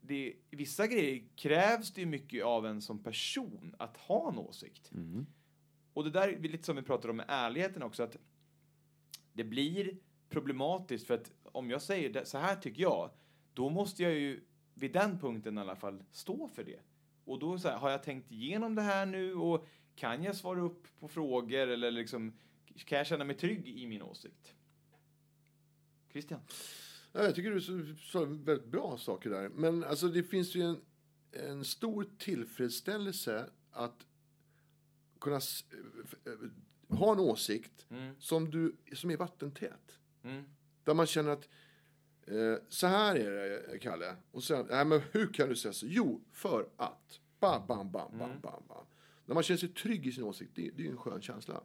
[0.00, 4.92] det, vissa grejer krävs det ju mycket av en som person att ha en åsikt.
[4.94, 5.26] Mm.
[5.92, 8.16] Och det där är lite som vi pratade om med ärligheten också, att
[9.32, 9.96] det blir
[10.28, 13.10] problematiskt för att om jag säger det, så här tycker jag,
[13.54, 14.44] då måste jag ju
[14.74, 16.80] vid den punkten i alla fall stå för det.
[17.28, 19.66] Och då så här, har jag tänkt igenom det här nu och
[19.96, 22.32] kan jag svara upp på frågor eller liksom
[22.84, 24.54] kan jag känna mig trygg i min åsikt?
[26.12, 26.40] Christian?
[27.12, 29.48] Ja, jag tycker du sa- väldigt bra saker där.
[29.48, 30.80] Men alltså, det finns ju en,
[31.32, 34.06] en stor tillfredsställelse att
[35.20, 38.14] kunna eh, ha en åsikt Mm.
[38.18, 39.98] som, du, som är vattentät.
[40.22, 40.44] Mm.
[40.84, 41.48] Där man känner att
[42.68, 44.16] så här är det, Kalle.
[44.30, 45.86] Och sen, nej men hur kan du säga så?
[45.88, 47.20] Jo, för att.
[47.40, 48.86] Bam, bam, bam, bam, bam, bam.
[49.26, 51.62] När man känner sig trygg i sin åsikt, det, det är ju en skön känsla.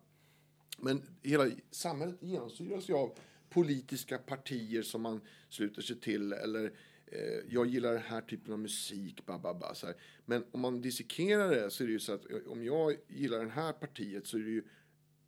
[0.77, 3.17] Men hela samhället genomsyras ju av
[3.49, 6.33] politiska partier som man sluter sig till.
[6.33, 6.73] Eller
[7.05, 9.95] eh, jag gillar den här typen av musik, ba, ba, ba, så här.
[10.25, 13.45] Men om man dissekerar det så är det ju så att eh, om jag gillar
[13.45, 14.63] det här partiet så är det ju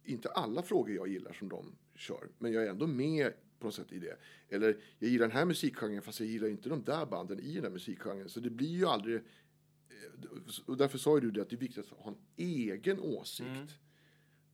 [0.04, 2.30] inte alla frågor jag gillar som de kör.
[2.38, 4.18] Men jag är ändå med på något sätt i det.
[4.50, 7.64] Eller jag gillar den här musikgenren fast jag gillar inte de där banden i den
[7.64, 8.30] där musikgenren.
[8.30, 9.16] Så det blir ju aldrig...
[9.16, 13.00] eh, Och därför sa ju du det att det är viktigt att ha en egen
[13.00, 13.80] åsikt.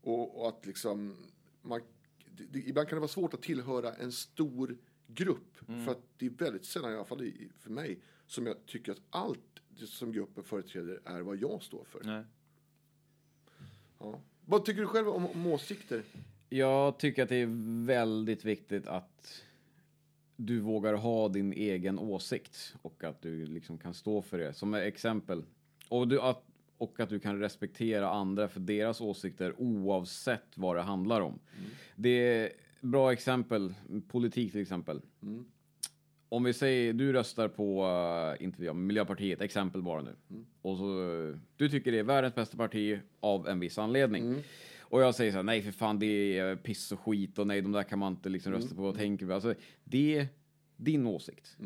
[0.02, 1.16] Och, och att liksom...
[1.62, 1.82] Man,
[2.38, 4.78] det, det, ibland kan det vara svårt att tillhöra en stor
[5.08, 5.58] grupp.
[5.86, 9.02] För att det är väldigt sällan, i alla fall för mig, som jag tycker att
[9.10, 9.40] allt
[9.70, 12.04] det som gruppen företräder är vad jag står för.
[12.04, 12.24] Nej.
[14.00, 14.22] Ja.
[14.46, 16.04] Vad tycker du själv om, om åsikter?
[16.54, 19.44] Jag tycker att det är väldigt viktigt att
[20.36, 24.54] du vågar ha din egen åsikt och att du liksom kan stå för det.
[24.54, 25.44] Som exempel.
[25.90, 26.44] Och, du, att,
[26.78, 31.40] och att du kan respektera andra för deras åsikter oavsett vad det handlar om.
[31.96, 33.74] Det är bra exempel,
[34.08, 35.02] politik till exempel.
[36.30, 40.16] Om vi säger, du röstar på, uh, inte jag, Miljöpartiet, exempel bara nu.
[40.62, 44.44] Och så, eh, du tycker det är världens bästa parti av en viss anledning.
[44.92, 47.62] Och jag säger så här, nej för fan det är piss och skit och nej
[47.62, 49.34] de där kan man inte liksom rösta på, vad tänker vi?
[49.34, 50.28] Alltså det är
[50.78, 51.58] din åsikt.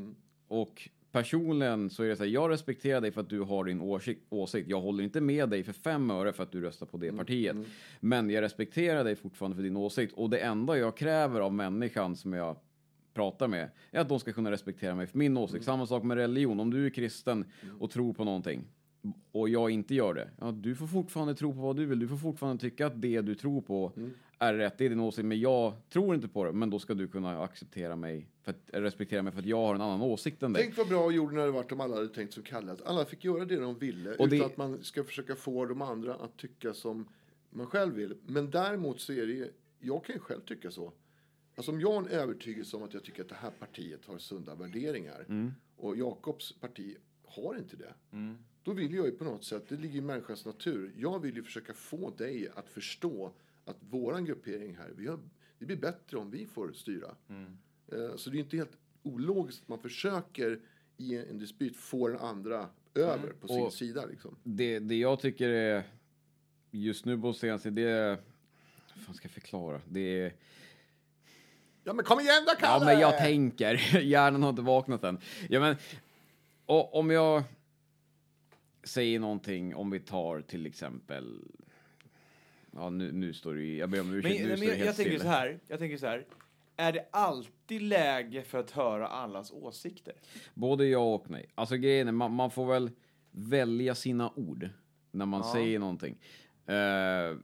[0.48, 3.82] Och personligen så är det så här, jag respekterar dig för att du har din
[4.30, 4.70] åsikt.
[4.70, 7.56] Jag håller inte med dig för fem öre för att du röstar på det partiet.
[8.00, 10.14] Men jag respekterar dig fortfarande för din åsikt.
[10.14, 12.58] Och det enda jag kräver av människan som jag
[13.14, 15.66] pratar med är att de ska kunna respektera mig för min åsikt.
[15.66, 16.60] Samma sak med religion.
[16.60, 17.46] Om du är kristen
[17.80, 18.64] och tror på någonting
[19.32, 20.30] och jag inte gör det.
[20.40, 22.00] Ja, du får fortfarande tro på vad du vill.
[22.00, 23.92] Du får fortfarande tycka att det du tror på
[24.40, 24.78] är rätt.
[24.78, 25.26] Det är din åsikt.
[25.26, 26.52] Men jag tror inte på det.
[26.52, 29.76] Men då ska du kunna acceptera mig, för att, respektera mig för att jag har
[29.76, 30.64] en annan åsikt än dig.
[30.64, 32.72] Tänk vad bra jorden hade varit om alla hade tänkt som Kalle.
[32.72, 34.16] Att alla fick göra det de ville.
[34.16, 37.08] Och det- Utan att man ska försöka få de andra att tycka som
[37.50, 38.16] man själv vill.
[38.26, 40.92] Men däremot så är det ju, jag kan ju själv tycka så.
[41.56, 44.18] Alltså om jag har en övertygelse om att jag tycker att det här partiet har
[44.18, 45.26] sunda värderingar.
[45.30, 45.52] Mm.
[45.78, 46.96] Och Jakobs parti
[47.28, 47.94] har inte det.
[48.66, 50.92] Då vill jag ju på något sätt, det ligger i människans natur.
[50.98, 53.32] Jag vill ju försöka få dig att förstå
[53.66, 55.20] att våran gruppering här, vi har,
[55.60, 57.16] det blir bättre om vi får styra.
[57.92, 60.60] Eh, Så det är inte helt ologiskt att man försöker
[60.98, 64.06] i en dispyt få den andra över på sin Och- sida.
[64.06, 64.36] Liksom.
[64.44, 65.84] Det, det jag tycker är
[66.72, 68.10] just nu på senaste, det är...
[68.96, 69.82] Vad fan ska jag förklara?
[69.90, 70.34] Det är...
[71.84, 72.86] Ja men kom igen då Ja, Kalle!
[72.86, 74.00] men jag tänker.
[74.02, 75.18] Hjärnan har inte vaknat än.
[75.50, 75.76] Ja, men
[76.66, 77.44] och, om jag
[78.86, 81.42] säger någonting, om vi tar till exempel...
[82.72, 83.78] Ja, nu, nu står det ju...
[83.78, 85.60] Jag ber om Men, ursäkt, nu men står det jag, helt jag tänker så här,
[85.68, 86.26] jag tänker så här.
[86.78, 90.14] Är det alltid läge för att höra allas åsikter?
[90.54, 91.50] Både ja och nej.
[91.56, 92.92] Alltså grejen är, man, man får väl
[93.32, 94.70] välja sina ord
[95.12, 95.54] när man Ja.
[95.54, 96.14] säger någonting.
[96.70, 97.38] Uh,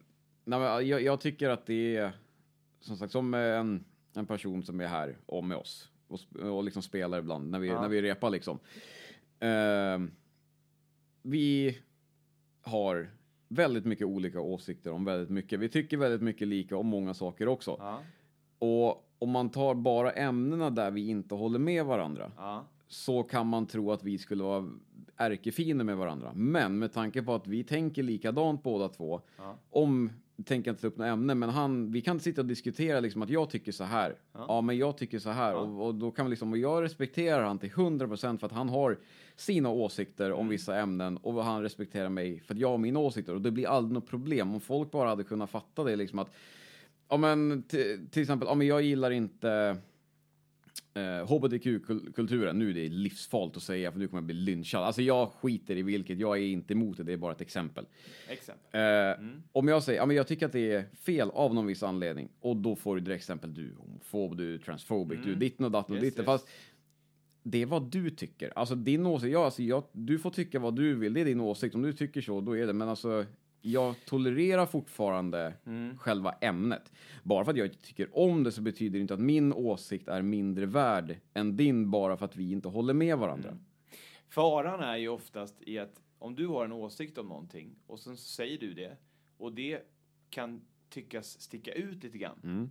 [0.43, 2.11] nej, men jag, jag tycker att det är,
[2.79, 6.81] som sagt, som en, en person som är här och med oss och, och liksom
[6.81, 7.81] spelar ibland när vi, Ja.
[7.81, 8.59] när vi repar liksom.
[9.39, 9.99] Eh,
[11.21, 11.77] vi
[12.61, 13.09] har
[13.47, 15.59] väldigt mycket olika åsikter om väldigt mycket.
[15.59, 17.75] Vi tycker väldigt mycket lika om många saker också.
[17.79, 17.99] Ja.
[18.59, 22.65] Och om man tar bara ämnena där vi inte håller med varandra Ja.
[22.87, 24.69] så kan man tro att vi skulle vara
[25.17, 26.31] ärkefiender med varandra.
[26.35, 29.55] Men med tanke på att vi tänker likadant båda två, Ja.
[29.69, 30.09] om,
[30.43, 33.29] tänker inte ta upp några ämnen, men han, vi kan sitta och diskutera liksom att
[33.29, 34.15] jag tycker så här.
[34.33, 35.55] Ja, men jag tycker så här.
[35.55, 38.69] Och, och då kan vi liksom, och jag respekterar han till 100% för att han
[38.69, 38.97] har
[39.35, 43.35] sina åsikter om vissa ämnen och han respekterar mig för att jag har mina åsikter.
[43.35, 44.53] Och det blir aldrig något problem.
[44.53, 46.29] Om folk bara hade kunnat fatta det liksom att
[47.09, 47.63] Ja men
[48.11, 49.77] till exempel, ja men jag gillar inte
[50.93, 52.59] eh, hbtq-kulturen.
[52.59, 54.83] Nu är det livsfarligt att säga för nu kommer jag bli lynchad.
[54.83, 57.85] Alltså jag skiter i vilket, jag är inte emot det, det är bara ett exempel.
[58.27, 58.81] Exempel.
[58.81, 61.83] Eh, Om jag säger, ja men jag tycker att det är fel av någon viss
[61.83, 65.71] anledning och då får du direkt exempel, du homofob, du transfobic, du är ditten och
[65.71, 66.25] datten och Yes, ditten.
[66.25, 66.47] Fast
[67.43, 68.53] det är vad du tycker.
[68.55, 71.39] Alltså din åsikt, ja, alltså, jag, du får tycka vad du vill, det är din
[71.39, 71.75] åsikt.
[71.75, 72.73] Om du tycker så, då är det.
[72.73, 73.25] Men alltså,
[73.61, 75.53] jag tolererar fortfarande
[75.97, 76.91] själva ämnet.
[77.23, 80.07] Bara för att jag inte tycker om det så betyder det inte att min åsikt
[80.07, 83.57] är mindre värd än din bara för att vi inte håller med varandra.
[84.29, 88.17] Faran är ju oftast i att om du har en åsikt om någonting och sen
[88.17, 88.97] så säger du det
[89.37, 89.81] och det
[90.29, 92.39] kan tyckas sticka ut lite grann.
[92.43, 92.69] Mm.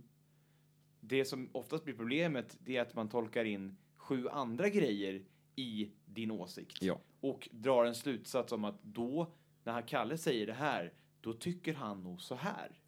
[0.99, 5.21] Det som oftast blir problemet det är att man tolkar in sju andra grejer
[5.55, 6.99] i din åsikt Ja.
[7.19, 9.33] och drar en slutsats om att då
[9.63, 12.79] när han Kalle säger det här, då tycker han nog så här.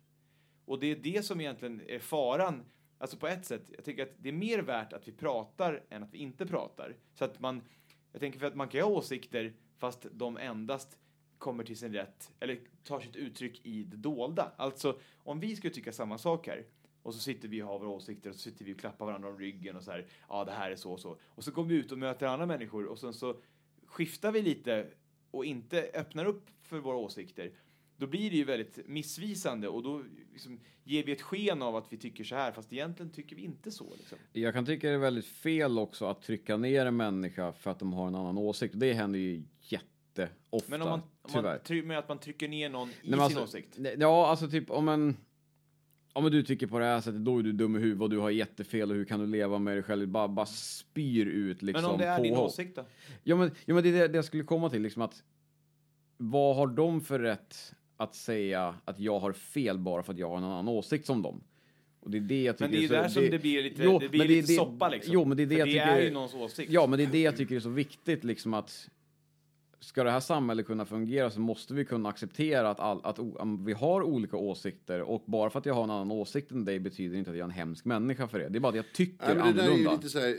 [0.66, 2.66] Och det är det som egentligen är faran.
[2.98, 6.04] Alltså på ett sätt, jag tycker att det är mer värt att vi pratar än
[6.04, 6.96] att vi inte pratar.
[7.14, 7.62] Så att man,
[8.12, 10.98] jag tänker för att man kan ha åsikter fast de endast
[11.38, 14.52] kommer till sin rätt, eller tar sitt uttryck i det dolda.
[14.58, 16.66] Alltså, om vi skulle tycka samma sak här,
[17.04, 19.30] och så sitter vi och har våra åsikter och så sitter vi och klappar varandra
[19.30, 21.18] om ryggen och så här, ja det här är så och så.
[21.24, 23.36] Och så går vi ut och möter andra människor och sen så
[23.86, 24.88] skiftar vi lite
[25.32, 27.52] och inte öppnar upp för våra åsikter.
[27.98, 30.04] Då blir det ju väldigt missvisande och då
[30.34, 33.42] liksom ger vi ett sken av att vi tycker så här fast egentligen tycker vi
[33.42, 33.96] inte så.
[33.98, 34.18] Liksom.
[34.32, 37.80] Jag kan tycka det är väldigt fel också att trycka ner en människa för att
[37.80, 38.74] de har en annan åsikt.
[38.78, 41.76] Det händer ju jätteofta, Men om man, om tyvärr.
[41.76, 43.78] man med att man trycker ner någon i sin alltså, åsikt.
[43.98, 45.18] Ja, alltså typ om en...
[46.14, 48.18] men du tycker på det här sättet, då är du dum i huvudet och du
[48.18, 50.08] har jättefel och hur kan du leva med dig själv?
[50.08, 52.48] Bara, bara spyr ut liksom Men om det är din påhopp.
[52.48, 52.86] åsikt då?
[53.24, 55.24] Ja men, ja, men det är det jag skulle komma till, liksom att
[56.32, 60.30] vad har de för rätt att säga att jag har fel bara för att jag
[60.30, 61.44] har en annan åsikt som dem?
[62.00, 63.84] Och det är det jag tycker Men det är ju där som det blir lite,
[63.84, 65.14] Jo, det blir lite det- soppa liksom.
[65.14, 65.88] Jo, men det är det jag det tycker...
[65.88, 66.72] är ju någons åsikt.
[66.72, 68.90] Ja, men det är det jag tycker är så viktigt, liksom att
[69.80, 73.20] ska det här samhället kunna fungera så måste vi kunna acceptera att, all, att
[73.66, 76.80] vi har olika åsikter och bara för att jag har en annan åsikt än dig
[76.80, 78.50] betyder inte att jag är en hemsk människa för det.
[78.50, 79.92] Det är bara att jag tycker Nej, men det där är ju annorlunda.
[79.96, 80.38] lite så här,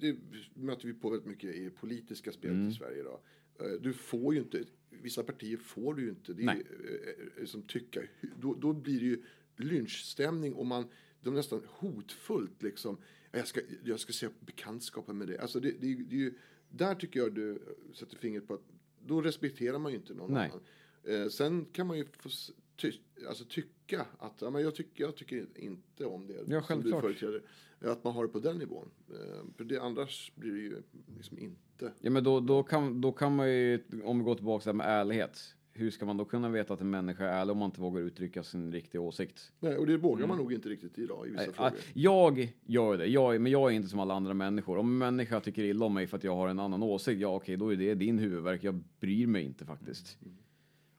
[0.00, 0.16] det
[0.54, 2.68] möter vi på väldigt mycket i politiska spelet Mm.
[2.68, 3.18] i Sverige idag.
[3.58, 6.62] Eh, Du får ju inte, vissa partier får du ju inte, det är Nej.
[6.80, 9.22] ju, eh, som tycker, då, då blir det ju
[9.56, 10.84] lynchstämning och man,
[11.22, 12.98] de nästan hotfullt liksom,
[13.32, 15.38] jag ska, jag ska se bekantskapen med det.
[15.38, 16.34] Alltså det, det, det är ju,
[16.70, 17.58] där tycker jag du
[17.94, 18.62] sätter fingret på att,
[19.06, 20.50] då respekterar man ju inte någon Nej.
[20.50, 21.22] annan.
[21.22, 22.28] Eh, sen kan man ju få
[22.76, 22.92] ty,
[23.28, 26.90] alltså tycka att, ja, men jag, tycker, jag tycker inte om det Ja, som du
[26.90, 27.42] företräder.
[27.80, 28.90] Att man har det på den nivån.
[29.10, 30.82] Eh, för det, annars blir det ju
[31.16, 31.60] liksom inte.
[32.00, 34.74] Ja, men då, då, kan, då kan man ju, om vi går tillbaka till det
[34.74, 37.66] med ärlighet, hur ska man då kunna veta att en människa är ärlig om man
[37.66, 39.52] inte vågar uttrycka sin riktiga åsikt?
[39.60, 41.72] Nej, och det vågar man nog inte riktigt idag i vissa Nej, frågor.
[41.94, 44.78] Jag gör det, jag, men jag är inte som alla andra människor.
[44.78, 47.28] Om en människa tycker illa om mig för att jag har en annan åsikt, ja
[47.28, 48.64] okej, då är det din huvudvärk.
[48.64, 50.18] Jag bryr mig inte faktiskt.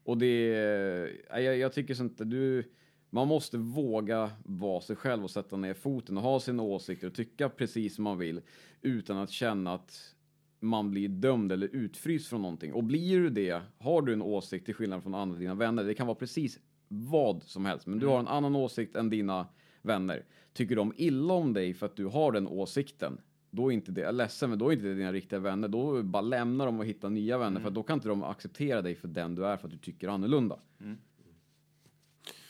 [0.03, 0.47] Och det,
[1.29, 2.63] jag, jag tycker sånt där, du,
[3.09, 7.13] man måste våga vara sig själv och sätta ner foten och ha sina åsikter och
[7.13, 8.41] tycka precis som man vill
[8.81, 10.15] utan att känna att
[10.59, 12.73] man blir dömd eller utfryst från någonting.
[12.73, 15.93] Och blir du det, har du en åsikt till skillnad från andra dina vänner, det
[15.93, 19.47] kan vara precis vad som helst, men du har en annan åsikt än dina
[19.81, 20.25] vänner.
[20.53, 24.01] Tycker de illa om dig för att du har den åsikten, då är inte det,
[24.01, 25.67] jag är ledsen, men då är inte det dina riktiga vänner.
[25.67, 28.81] Då bara lämna dem och hitta nya vänner, för att då kan inte de acceptera
[28.81, 30.59] dig för den du är för att du tycker annorlunda.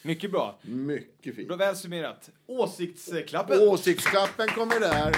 [0.04, 0.60] Mycket bra.
[0.62, 1.48] Mycket fint.
[1.48, 2.30] Bra, väl summerat.
[2.46, 3.70] Åsiktsklappen.
[3.70, 5.16] Åsiktsklappen kommer där.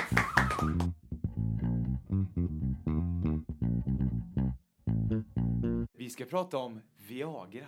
[6.22, 7.66] Ska prata om Viagra.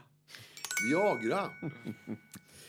[0.89, 1.49] Viagra.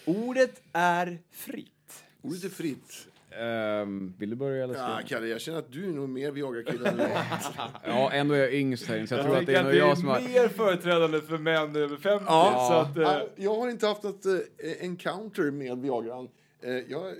[0.05, 2.05] Ordet är fritt.
[2.23, 3.09] Ordet är fritt.
[3.31, 5.09] Ehm, vill du börja eller ska Ja, jag?
[5.09, 7.11] Kalle, jag känner att du är nog mer Viagra-kille än jag.
[7.85, 9.99] Ja, ändå är jag yngst här inne, så jag tror att det är nog jag
[9.99, 10.21] som har...
[10.21, 12.25] mer företrädande för män över 50.
[12.29, 12.69] Ja.
[12.71, 14.41] Så att, eh, Ja, Jag har inte haft något eh,
[14.81, 16.29] encounter med Viagran.
[16.63, 17.15] Eh, jag, eh,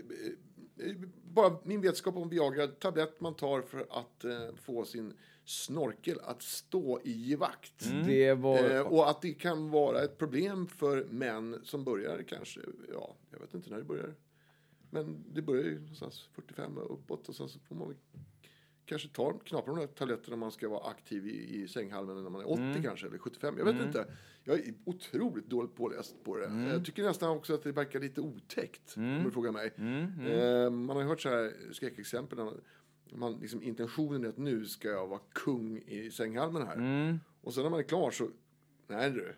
[1.25, 5.13] bara min vetskap om Viagra, tablett man tar för att eh, få sin
[5.45, 7.85] snorkel att stå i givakt.
[8.07, 8.71] Det var...
[8.71, 12.61] Eh, och att det kan vara ett problem för män som börjar kanske,
[12.93, 14.15] ja, jag vet inte när det börjar.
[14.91, 17.95] Men det börjar ju någonstans 45 och uppåt och sen så får man
[18.87, 22.31] kanske ta, knapra de där tabletterna om man ska vara aktiv i, i sänghalmen när
[22.31, 23.55] man är 80 kanske, eller 75.
[23.59, 24.07] Jag vet inte.
[24.45, 26.45] Jag är otroligt dåligt påläst på det.
[26.73, 29.73] Jag tycker nästan också att det verkar lite otäckt, om du frågar mig.
[30.33, 32.39] Eh, man har ju hört så här skräckexempel
[33.13, 37.19] man, liksom, intentionen är att nu ska jag vara kung i sänghalmen här.
[37.43, 38.29] Och sen när man är klar så,
[38.89, 39.35] nej du,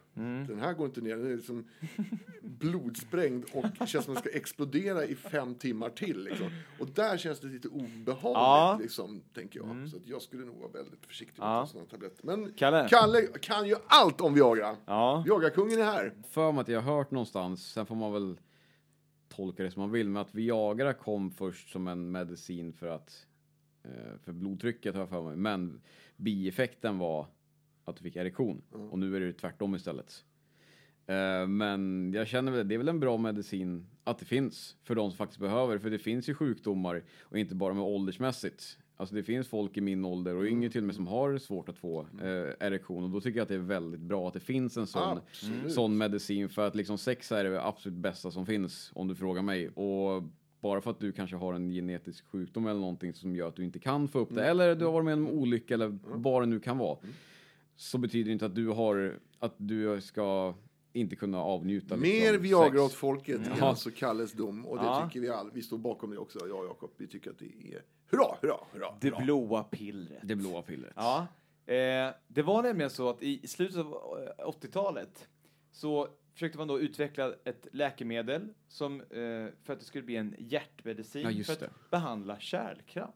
[0.47, 1.17] den här går inte ner.
[1.17, 1.65] Den är liksom
[2.43, 6.25] blodsprängd och känns som att den ska explodera i fem timmar till.
[6.25, 6.51] Liksom.
[6.81, 8.79] Och där känns det lite obehagligt, Ja.
[8.83, 9.89] liksom, tänker jag.
[9.91, 11.67] Så att jag skulle nog vara väldigt försiktig med Ja.
[11.67, 12.27] sådana tabletter.
[12.27, 12.87] Men Kalle.
[12.91, 14.77] Kalle kan ju allt om Viagra.
[14.87, 15.23] ja.
[15.27, 16.13] Viagra-kungen är här.
[16.31, 18.39] för mig att jag har hört någonstans, sen får man väl
[19.29, 23.27] tolka det som man vill, men att Viagra kom först som en medicin för att
[24.25, 25.81] för blodtrycket har jag för mig, men
[26.17, 27.27] bieffekten var
[27.85, 30.25] att du fick erektion och nu är det tvärtom istället.
[31.07, 34.95] Eh, men jag känner väl, det är väl en bra medicin att det finns för
[34.95, 38.79] de som faktiskt behöver, för det finns ju sjukdomar och inte bara med åldersmässigt.
[38.97, 41.69] Alltså det finns folk i min ålder och yngre till och med som har svårt
[41.69, 44.41] att få eh, erektion och då tycker jag att det är väldigt bra att det
[44.41, 45.73] finns en sån, Absolut.
[45.73, 49.43] sån medicin för att liksom sex är det absolut bästa som finns om du frågar
[49.43, 49.69] mig.
[49.69, 50.23] Och
[50.67, 53.65] bara för att du kanske har en genetisk sjukdom eller någonting som gör att du
[53.65, 56.43] inte kan få upp det eller du har varit med om en olycka eller vad
[56.43, 56.99] det nu kan vara.
[57.77, 60.55] Så betyder det inte att du har, att du ska
[60.93, 63.67] inte kunna avnjuta Mer liksom, Viagra åt folket är Ja.
[63.67, 64.67] alltså Kalles dom.
[64.67, 65.09] Och det Ja.
[65.09, 66.91] tycker vi all, vi står bakom det också, jag och Jakob.
[66.97, 68.87] Vi tycker att det är hurra, hurra, hurra.
[69.01, 69.21] Det hurra.
[69.25, 70.19] blåa pillret.
[70.23, 70.93] Det blåa pillret.
[70.97, 71.27] Ja.
[71.67, 73.87] Eh, det var nämligen så att i slutet av
[74.39, 75.29] eh, 80-talet
[75.73, 79.07] så försökte man då utveckla ett läkemedel som, eh,
[79.63, 81.71] för att det skulle bli en hjärtmedicin Ja, för att det.
[81.91, 83.15] behandla kärlkramp.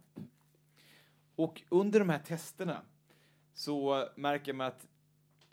[1.35, 2.83] Och under de här testerna
[3.53, 4.89] så märker man att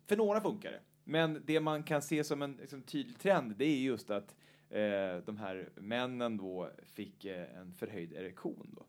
[0.05, 0.81] för några funkar det.
[1.03, 4.35] Men det man kan se som en liksom, tydlig trend det är just att
[4.69, 8.75] eh, de här männen då fick eh, en förhöjd erektion.
[8.75, 8.85] Då.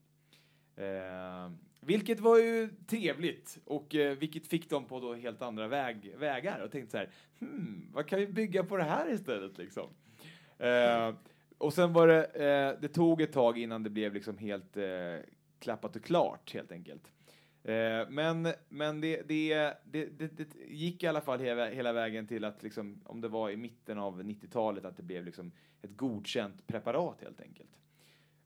[1.80, 6.60] Vilket var ju trevligt och eh, vilket fick dem på då helt andra väg, vägar
[6.60, 9.88] och tänkte så här, hmm, vad kan vi bygga på det här istället liksom?
[10.58, 11.14] Eh,
[11.58, 15.16] och sen var det, eh, det tog ett tag innan det blev liksom helt eh,
[15.58, 17.12] klappat och klart helt enkelt.
[17.64, 22.26] Eh, men men det, det, det, det, det gick i alla fall hela, hela vägen
[22.26, 25.52] till att liksom, om det var i mitten av 90-talet, att det blev liksom
[25.82, 27.77] ett godkänt preparat helt enkelt.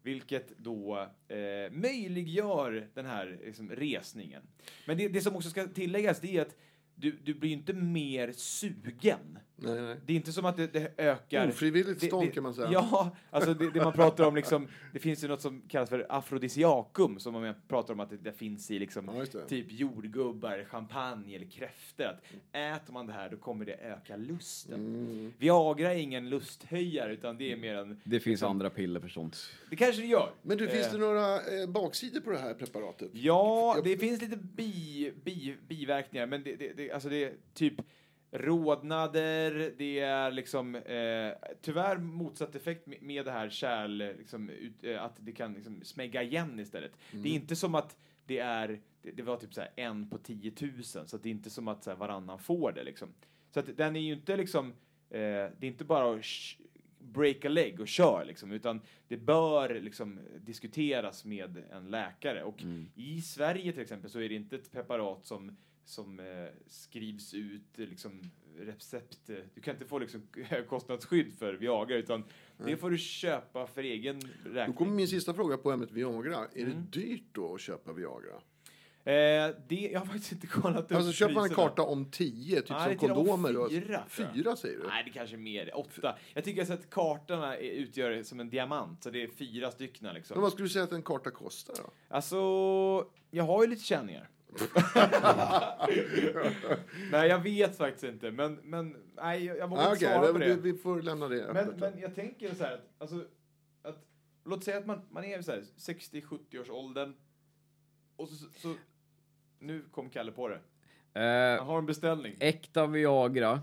[0.02, 4.42] Vilket då eh, möjliggör den här liksom, resningen.
[4.86, 6.56] Men det, det som också ska tilläggas det är att
[6.94, 9.38] du, du blir inte mer sugen.
[9.64, 9.96] Nej, nej.
[10.06, 11.48] Det är inte som att det, det ökar...
[11.48, 12.68] Ofrivilligt det- stånd det- kan man säga.
[12.72, 16.06] Ja, alltså det, det man pratar om liksom, det finns ju något som kallas för
[16.08, 21.36] afrodisiakum som man pratar om att det, det finns i liksom Ja, typ jordgubbar, champagne
[21.36, 22.04] eller kräftor.
[22.06, 24.74] Att äter man det här då kommer det öka lusten.
[24.80, 25.32] Mm.
[25.38, 29.36] Viagra är ingen lusthöjare utan det är mer en, Det finns andra piller för sånt.
[29.70, 30.30] det kanske det gör.
[30.42, 33.10] Men du, finns Eh, det några eh, baksidor på det här preparatet?
[33.12, 37.32] Ja, Jag- det finns lite bi, bi, biverkningar, men det, det, det, alltså det är
[37.54, 37.74] typ
[38.32, 44.84] rodnader, det är liksom eh, tyvärr motsatt effekt med, med det här kärl, liksom, ut,
[44.84, 46.92] eh, att det kan liksom smägga igen istället.
[47.10, 50.18] Det är inte som att det är, det, det var typ så här en på
[50.18, 53.08] 10 000, så det är inte som att så här, varannan får det liksom.
[53.50, 54.66] Så att den är ju inte liksom,
[55.10, 55.18] eh,
[55.58, 56.24] det är inte bara att
[56.98, 62.42] break a leg och kör liksom, utan det bör liksom diskuteras med en läkare.
[62.42, 62.62] Och
[62.94, 66.26] i Sverige till exempel så är det inte ett preparat som, som eh,
[66.66, 69.30] skrivs ut eh, liksom recept.
[69.30, 72.24] eh, Du kan inte få liksom högkostnadsskydd för Viagra, utan
[72.56, 74.76] det får du köpa för egen Då räkning.
[74.76, 76.36] kommer min sista fråga på ämnet Viagra.
[76.54, 76.72] Är Mm.
[76.90, 78.34] det dyrt då att köpa Viagra?
[79.04, 82.60] Eh, det, jag har faktiskt inte kollat upp Alltså köper man en karta om tio,
[82.60, 83.68] typ Nej, som kondomer då?
[83.70, 84.04] fyra.
[84.08, 84.86] Fyra säger du?
[84.86, 85.70] Nej, det kanske är mer.
[85.78, 86.18] Åtta.
[86.34, 90.34] Jag tycker alltså att kartorna utgör som en diamant, så det är fyra stycken liksom.
[90.34, 91.90] Men vad skulle du säga att en karta kostar då?
[92.08, 92.36] Alltså,
[93.30, 94.28] jag har ju lite känningar.
[97.10, 100.38] nej, jag vet faktiskt inte, men, men nej, jag vågar Ah, inte Okej, svara på
[100.38, 100.54] vi, det.
[100.56, 103.24] vi får lämna det Men, men jag tänker så här, att, alltså,
[103.82, 104.04] att
[104.44, 107.14] låt säga att man, man är så här 60-70 års åldern
[108.16, 108.74] och så, så, så,
[109.58, 110.60] nu kom Kalle på det.
[111.20, 112.36] Eh, Han har en beställning.
[112.40, 113.60] äkta Viagra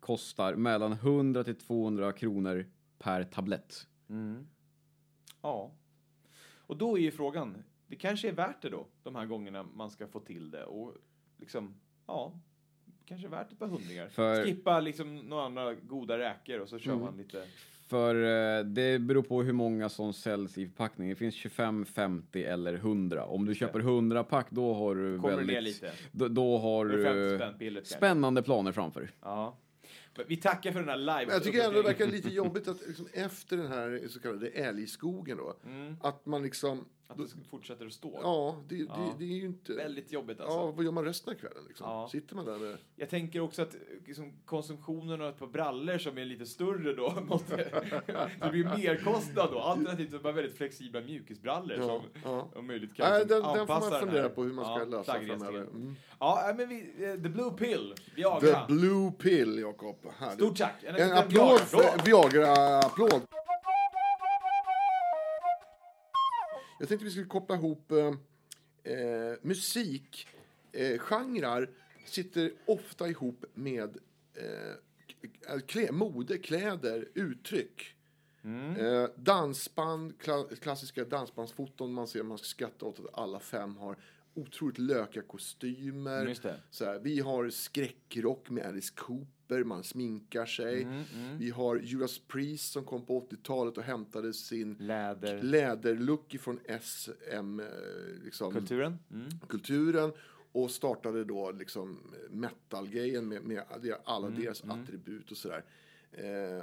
[0.00, 2.66] kostar mellan 100 till 200 kronor
[2.98, 3.86] per tablett.
[5.42, 5.72] Ja.
[6.56, 9.90] Och då är ju frågan, det kanske är värt det då, de här gångerna man
[9.90, 10.94] ska få till det och
[11.38, 11.74] liksom,
[12.06, 12.40] ja,
[13.04, 14.08] kanske är värt ett par hundringar.
[14.08, 17.44] För- Skippa liksom några andra goda räkor och så kör man lite.
[17.86, 18.14] För
[18.58, 21.14] eh, det beror på hur många som säljs i förpackningen.
[21.14, 23.24] Det finns 25, 50 eller 100.
[23.26, 25.62] Om du köper 100 pack då har du Kommer väldigt...
[25.62, 25.92] lite?
[26.12, 29.10] Då, då har Då är det 50 du spännande planer framför.
[29.22, 29.58] Ja.
[30.26, 31.32] Vi tackar för den här live.
[31.32, 35.36] Jag tycker ändå det verkar lite jobbigt att liksom efter den här så kallade älgskogen
[35.36, 35.96] då, Mm.
[36.00, 36.84] att man liksom...
[37.10, 38.18] Att Då, det fortsätter att stå.
[38.22, 39.14] ja, det, det, Ja.
[39.18, 39.72] det är ju inte...
[39.72, 40.58] Väldigt jobbigt alltså.
[40.58, 41.86] Ja, vad gör man resten av kvällen liksom?
[41.90, 42.08] Ja.
[42.12, 42.76] Sitter man där med...
[42.96, 47.14] Jag tänker också att liksom, konsumtionen av ett par brallor som är lite större då,
[47.28, 47.56] måste,
[48.40, 49.58] det blir merkostnad då.
[49.58, 52.48] Alternativt så bara väldigt flexibla mjukisbrallor Ja, som ja.
[52.54, 54.84] om möjligt kan Nej, liksom den, den får man fundera på hur man ska ja,
[54.84, 55.60] lösa framöver.
[55.60, 55.96] Mm.
[56.20, 58.66] Ja, men vi, eh, the blue pill, Viagra.
[58.66, 59.96] The blue pill, Jakob.
[60.34, 60.74] Stort tack.
[60.82, 61.60] En, En liten applåd
[62.04, 62.82] Viagra.
[62.82, 63.37] för
[66.78, 68.06] Jag tänkte vi skulle koppla ihop eh,
[68.92, 70.28] eh, musik.
[70.72, 71.70] Eh, genrer
[72.04, 73.98] sitter ofta ihop med
[74.34, 77.94] eh, klä, mode, kläder, uttryck.
[78.78, 83.96] Eh, dansband, kla, klassiska dansbandsfoton man ser, man ska skratta åt att alla fem har
[84.34, 86.22] otroligt lökiga kostymer.
[86.22, 86.36] Mm.
[86.70, 90.82] Så här, vi har skräckrock med Alice Cooper, man sminkar sig.
[90.82, 91.04] Mm,
[91.38, 95.42] Vi har Judas Priest som kom på 80-talet och hämtade sin Läder.
[95.42, 97.66] läderlook ifrån SM, eh,
[98.24, 98.98] liksom, Kulturen.
[99.10, 99.28] Mm.
[99.48, 100.12] kulturen
[100.52, 101.98] och startade då liksom
[102.30, 103.62] metal-grejen med, med
[104.04, 105.64] alla Mm, deras attribut och sådär.
[106.12, 106.62] Eh,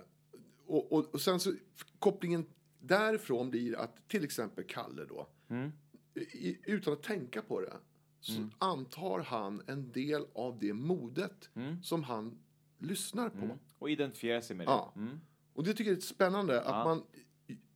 [0.66, 1.54] och, och, och sen så
[2.00, 2.46] kopplingen
[2.80, 5.72] därifrån blir att till exempel Kalle då, Mm.
[6.16, 7.74] i, utan att tänka på det,
[8.20, 11.50] så antar han en del av det modet
[11.84, 12.38] som han
[12.86, 13.46] lyssnar på.
[13.46, 13.58] Mm.
[13.80, 14.72] Och identifiera sig med det.
[14.72, 14.94] Ja.
[14.96, 15.20] Mm.
[15.54, 16.84] Och det tycker jag är lite spännande att Ja.
[16.84, 17.04] man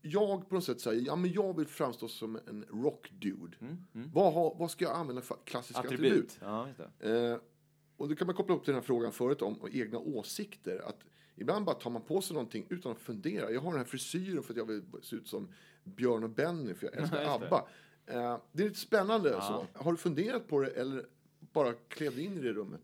[0.02, 3.56] jag på något sätt säger, ja men jag vill framstå som en rock-dude.
[3.62, 3.78] Mm.
[3.96, 4.12] Mm.
[4.14, 6.40] Vad, har, vad ska jag använda för klassiska attribut?
[6.42, 6.88] Attribut.
[7.00, 7.08] Ja.
[7.10, 7.38] Eh,
[7.98, 10.82] och då kan man koppla upp till den här frågan förut om egna åsikter.
[10.90, 11.06] Att
[11.36, 13.52] ibland bara tar man på sig någonting utan att fundera.
[13.52, 15.54] Jag har den här frisyren för att jag vill se ut som
[15.84, 17.32] Björn och Benny för jag älskar det.
[17.32, 17.68] ABBA.
[18.06, 19.32] Eh, det är lite spännande.
[19.32, 19.66] Så.
[19.74, 21.06] Har du funderat på det eller
[21.40, 22.82] bara klev in i det rummet?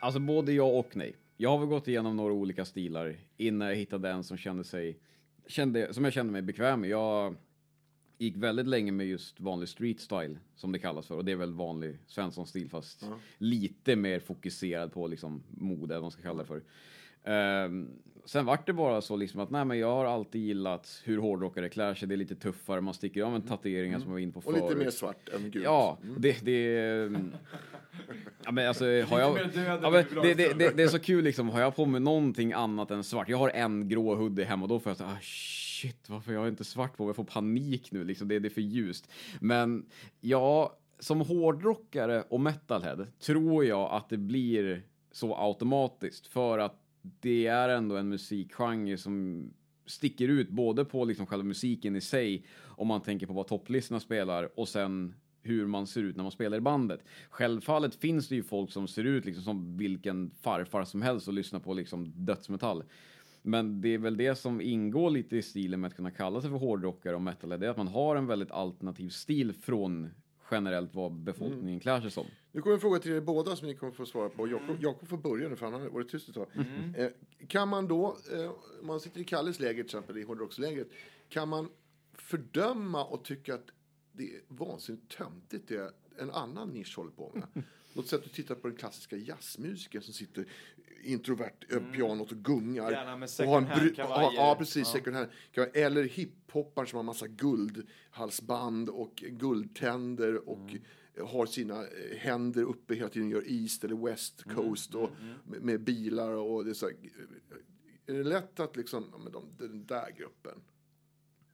[0.00, 1.16] Alltså både ja och nej.
[1.36, 4.98] Jag har väl gått igenom några olika stilar innan jag hittade en som kände sig,
[5.46, 6.90] kände, som jag kände mig bekväm med.
[6.90, 7.36] Jag
[8.18, 11.36] gick väldigt länge med just vanlig street style som det kallas för och det är
[11.36, 13.04] väl vanlig Svensson-stil fast
[13.38, 16.62] lite mer fokuserad på liksom mode, vad man ska kalla det för.
[17.24, 17.88] Ehm,
[18.24, 21.68] sen vart det bara så liksom att nej men jag har alltid gillat hur hårdrockare
[21.68, 22.08] klär sig.
[22.08, 24.48] Det är lite tuffare, man sticker av med tatueringar som jag var inne på Mm.
[24.48, 24.84] Och lite förut.
[24.84, 25.64] mer svart än gult.
[25.64, 27.20] Ja, det, det är...
[28.44, 29.38] Ja men alltså har jag...
[29.82, 32.52] Ja, men det, det, det, det är så kul liksom, har jag på mig någonting
[32.52, 33.28] annat än svart?
[33.28, 36.38] Jag har en grå hoodie hemma och då får jag säga ah, shit varför har
[36.44, 37.08] jag inte svart på mig?
[37.08, 39.10] Jag får panik nu liksom, det, det är för ljust.
[39.40, 39.86] Men
[40.20, 46.80] ja, som hårdrockare och metalhead tror jag att det blir så automatiskt för att
[47.20, 49.50] det är ändå en musikgenre som
[49.86, 54.00] sticker ut både på liksom själva musiken i sig om man tänker på vad topplistorna
[54.00, 57.04] spelar och sen hur man ser ut när man spelar i bandet.
[57.30, 61.34] Självfallet finns det ju folk som ser ut liksom som vilken farfar som helst och
[61.34, 62.84] lyssnar på liksom dödsmetall.
[63.42, 66.50] Men det är väl det som ingår lite i stilen med att kunna kalla sig
[66.50, 70.10] för hårdrockare och metal, det är att man har en väldigt alternativ stil från
[70.50, 72.26] generellt vad befolkningen klär sig som.
[72.54, 74.48] Nu kommer en fråga till er båda som ni kommer få svara på.
[74.48, 76.46] Jakob, Jakob får börja nu för han har varit tyst ett tag.
[76.96, 77.08] Eh,
[77.48, 78.50] kan man då, eh,
[78.80, 80.88] om man sitter i Kalles läger till exempel, i hårdrockslägret,
[81.28, 81.68] kan man
[82.12, 83.66] fördöma och tycka att
[84.12, 87.64] det är vansinnigt töntigt det en annan nisch håller på med?
[87.92, 90.46] Låt säga att du tittar på den klassiska jazzmusikern som sitter
[91.02, 92.90] introvert över pianot och gungar.
[92.90, 94.22] Gärna med och har en second hand-kavajer.
[94.22, 94.88] ja, ja, precis.
[94.88, 95.28] Second hand.
[95.74, 100.76] Eller hiphopparen som har massa guldhalsband och guldtänder och
[101.20, 105.10] har sina eh, händer uppe hela tiden, gör East eller West Coast och
[105.44, 109.18] med, med bilar och det är så här, eh, Är det lätt att liksom, ja,
[109.18, 110.60] men de, den där gruppen,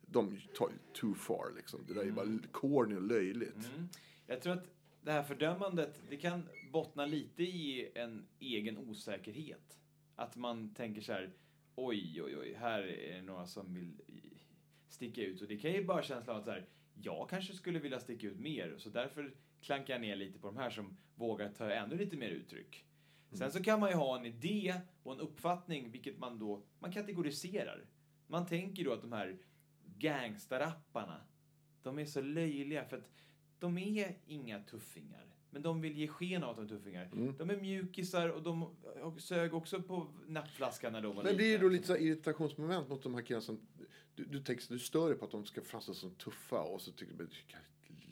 [0.00, 1.80] de tar too far liksom.
[1.88, 3.54] Det där är bara corny och löjligt.
[3.74, 3.88] Mm.
[4.26, 4.66] Jag tror att
[5.02, 9.78] det här fördömandet, det kan bottna lite i en egen osäkerhet.
[10.16, 11.32] Att man tänker så här,
[11.74, 14.00] oj, oj, oj, här är det några som vill
[14.88, 15.42] sticka ut.
[15.42, 16.66] Och det kan ju bara känslan av att så här,
[17.03, 18.74] jag kanske skulle vilja sticka ut mer.
[18.78, 22.28] Så därför klankar jag ner lite på de här som vågar ta ännu lite mer
[22.28, 22.84] uttryck.
[23.32, 26.92] Sen så kan man ju ha en idé och en uppfattning, vilket man då, man
[26.92, 27.84] kategoriserar.
[28.26, 29.38] Man tänker då att de här
[29.98, 31.20] gangsterrapparna,
[31.82, 33.11] de är så löjliga för att
[33.59, 35.26] de är inga tuffingar.
[35.51, 37.09] Men de vill ge sken av att de är tuffingar.
[37.38, 38.76] De är mjukisar och de
[39.18, 41.62] sög också på nappflaskan när de var Men det liten.
[41.62, 43.61] då lite så irritationsmoment mot de här killarna som
[44.20, 46.92] du, du, tänker, du stör dig på att de ska framstå som tuffa och så
[46.92, 47.30] tycker du att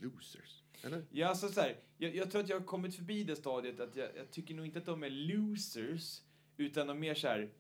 [0.03, 0.63] losers.
[0.83, 1.05] Eller?
[1.11, 3.97] Ja, alltså så här, jag, jag tror att jag har kommit förbi det stadiet att
[3.97, 6.21] jag, jag tycker nog inte att de är losers,
[6.57, 7.51] utan de är mer så här.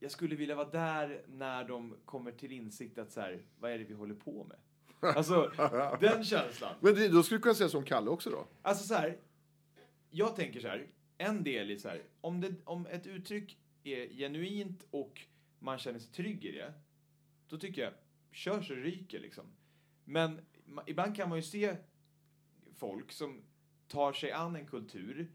[0.00, 3.78] Jag skulle vilja vara där när de kommer till insikt att så här, vad är
[3.78, 4.58] det vi håller på med?
[5.16, 5.52] Alltså,
[6.00, 6.74] den känslan.
[6.80, 8.46] Men det, då skulle du kunna säga som Kalle också då.
[8.62, 9.18] Alltså så här,
[10.10, 10.86] jag tänker så här,
[11.18, 15.20] en del är så här, om, det, om ett uttryck är genuint och
[15.58, 16.72] man känner sig trygg i det,
[17.50, 17.92] då tycker jag,
[18.32, 19.44] kör så det ryker liksom.
[20.04, 20.40] Men
[20.86, 21.76] ibland kan man ju se
[22.76, 23.42] folk som
[23.88, 25.30] tar sig an en kultur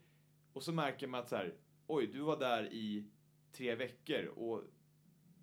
[0.54, 1.54] och så märker man att så här,
[1.88, 3.06] oj, du var där i
[3.52, 4.64] tre veckor och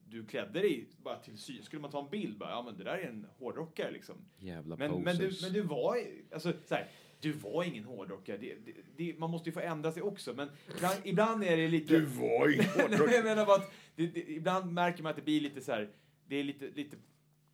[0.09, 1.62] du klädde dig bara till sy.
[1.62, 4.16] Skulle man ta en bild bara, ja men det där är en hårdrockare liksom.
[4.39, 5.05] Jävla Men, posers.
[5.05, 5.99] men, du, men du var,
[6.33, 8.37] alltså så här, du var ingen hårdrockare.
[8.37, 11.68] Det, det, det, man måste ju få ändra sig också, men ibland, ibland är det
[11.68, 11.95] lite...
[11.95, 13.12] Du var ju Nej, men hårdrock.
[13.12, 13.73] jag menar bara att
[14.14, 15.91] ibland märker man att det blir lite så här,
[16.33, 16.97] det är lite, lite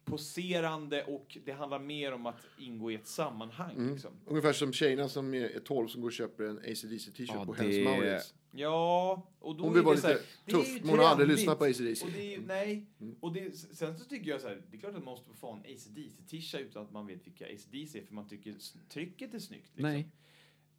[0.05, 3.77] poserande och det handlar mer om att ingå i ett sammanhang.
[3.77, 3.93] Mm.
[3.93, 4.11] Liksom.
[4.27, 7.53] Ungefär som tjejerna som är 12 som går och köper en ACDC t-shirt Ja, på
[7.53, 8.35] det- Hennes Mauritz.
[8.53, 11.65] Ja, och då Hon vill vara här, lite tuff, men hon har aldrig lyssnat på
[11.65, 12.05] AC/DC.
[12.07, 13.17] Och det är, nej, Mm.
[13.21, 15.53] och det, sen så tycker jag så här, det är klart att man måste få
[15.53, 18.55] en ACDC-tisha utan att man vet vilka ACDC är, för man tycker
[18.89, 19.71] trycket är snyggt.
[19.75, 19.83] Liksom.
[19.93, 20.09] Nej.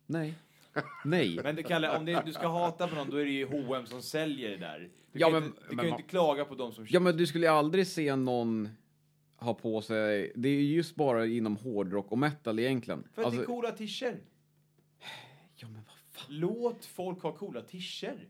[0.06, 0.34] Nej.
[1.06, 1.40] Nej.
[1.44, 3.86] Men det, Kalle, om det, du ska hata på någon, då är det ju H&M
[3.86, 4.90] som säljer det där.
[5.12, 6.86] Du Ja, kan, men- inte, du men kan ju man- inte klaga på de som
[6.90, 8.70] Ja, men du skulle ju aldrig se någon
[9.38, 10.32] ha på sig...
[10.36, 13.08] Det är ju just bara inom hårdrock och metal egentligen.
[13.14, 14.20] För att Alltså- det är coola tischer.
[15.56, 16.26] Ja, men vad fan.
[16.40, 18.28] Låt folk ha coola tischer.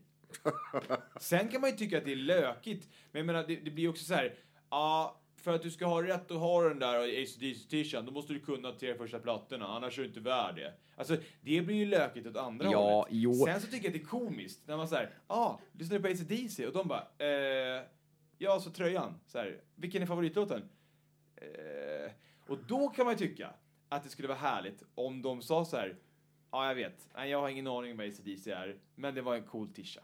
[1.20, 2.88] Sen kan man ju tycka att det är lökigt.
[3.12, 4.34] Men jag menar, det, det blir också så här.
[4.70, 8.40] Ja, för att du ska ha rätt att ha den där AC/DC-tishan, då måste du
[8.40, 10.74] kunna tre första plattorna, annars är du inte värd det.
[10.96, 13.08] Alltså, det blir ju lökigt åt andra Ja, hållet.
[13.10, 13.32] jo.
[13.34, 16.02] Sen så tycker jag att det är komiskt när man säger, ja, ah, lyssnar du
[16.02, 16.66] på AC/DC?
[16.66, 17.82] Och de bara, eh,
[18.38, 19.14] ja, så tröjan.
[19.26, 20.62] Så här, vilken är favoritlåten?
[21.36, 22.12] Eh,
[22.48, 23.50] och då kan man ju tycka
[23.88, 25.96] att det skulle vara härligt om de sa så här,
[26.50, 29.42] ja, jag vet, jag har ingen aning om vad AC/DC är, men det var en
[29.42, 30.00] cool tisha.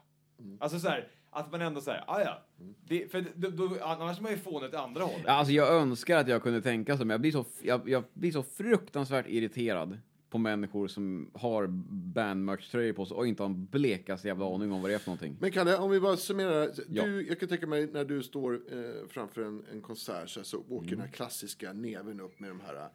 [0.60, 2.42] Alltså så här, att man ändå säger, ah, ja,
[2.88, 5.22] det, för då, då, annars är man ju fånig åt andra hållet.
[5.26, 8.04] Ja, Alltså jag önskar att jag kunde tänka så, men jag blir så, jag, jag
[8.14, 9.98] blir så fruktansvärt irriterad
[10.30, 11.66] på människor som har
[12.14, 15.08] bandmerch-tröjor på sig och inte har en blekaste jävla aning om vad det är för
[15.10, 15.36] någonting.
[15.40, 16.70] Men Kalle, om vi bara summerar.
[16.88, 17.04] Ja.
[17.04, 20.44] Du, jag kan tänka mig när du står eh, framför en, en konsert så, här,
[20.44, 20.86] så åker Mm.
[20.88, 22.86] den här klassiska neven upp med de här eh,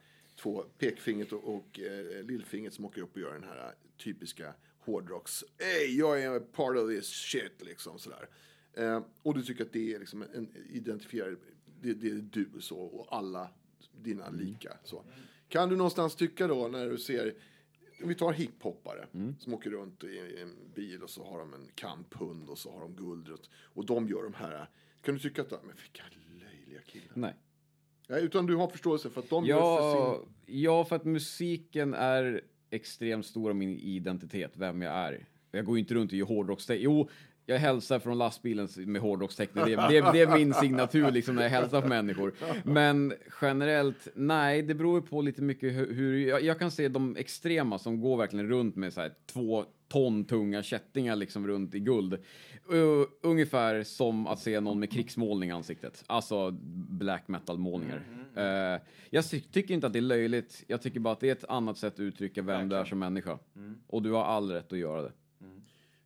[0.42, 4.54] två pekfingret och, och eh, lillfingret som åker upp och gör den här eh, typiska
[4.86, 5.44] hårdrocks.
[5.58, 8.30] Hey, jag är part of this shit, liksom sådär.
[8.74, 11.38] Eh, och du tycker att det är liksom en identifierar,
[11.82, 13.50] det, det är du så, och alla
[13.92, 14.78] dina lika.
[14.84, 15.04] Så.
[15.50, 17.34] Kan du någonstans tycka då, när du ser,
[18.02, 19.08] om vi tar hiphoppare
[19.40, 22.80] som åker runt i en bil och så har de en kamphund och så har
[22.82, 24.70] de guldrött och de gör de här,
[25.02, 26.04] kan du tycka att, men vilka
[26.40, 27.12] löjliga killar.
[27.14, 27.36] Nej.
[28.08, 30.60] Nej, utan du har förståelse för att de gör för Ja, sin...
[30.62, 32.42] ja, för att musiken är
[32.72, 35.26] extremt stor av min identitet, vem jag är.
[35.52, 36.84] Jag går ju inte runt och gör hårdrockstecken.
[36.84, 37.10] Jo,
[37.46, 39.66] jag hälsar från lastbilen med hårdrockstecknen.
[39.66, 42.34] Det, det, det är min signatur liksom när jag hälsar på människor.
[42.64, 47.16] Men generellt, nej, det beror på lite mycket hur, hur jag, jag kan se de
[47.16, 51.80] extrema som går verkligen runt med så här två ton tunga kättingar liksom runt i
[51.80, 52.14] guld.
[52.74, 56.04] Uh, ungefär som att se någon med krigsmålning i ansiktet.
[56.08, 56.52] Alltså
[56.90, 58.04] black metal-målningar.
[58.38, 60.64] Uh, jag ty- tycker inte att det är löjligt.
[60.68, 63.00] Jag tycker bara att det är ett annat sätt att uttrycka vem du är som
[63.00, 63.40] människa.
[63.88, 65.12] Och du har all rätt att göra det.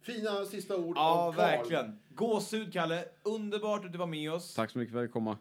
[0.06, 1.38] Fina sista ord Ja, av Carl.
[1.45, 1.99] verkligen.
[2.16, 3.06] Gåshud, Kalle.
[3.24, 4.53] Underbart att du var med oss.
[4.53, 5.38] Tack så mycket för att jag fick komma.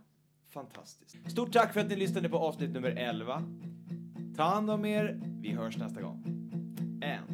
[0.51, 1.31] Fantastiskt.
[1.31, 3.43] Stort tack för att ni lyssnade på avsnitt nummer 11.
[4.37, 5.21] Ta hand om er.
[5.43, 6.25] Vi hörs nästa gång.
[7.03, 7.34] En,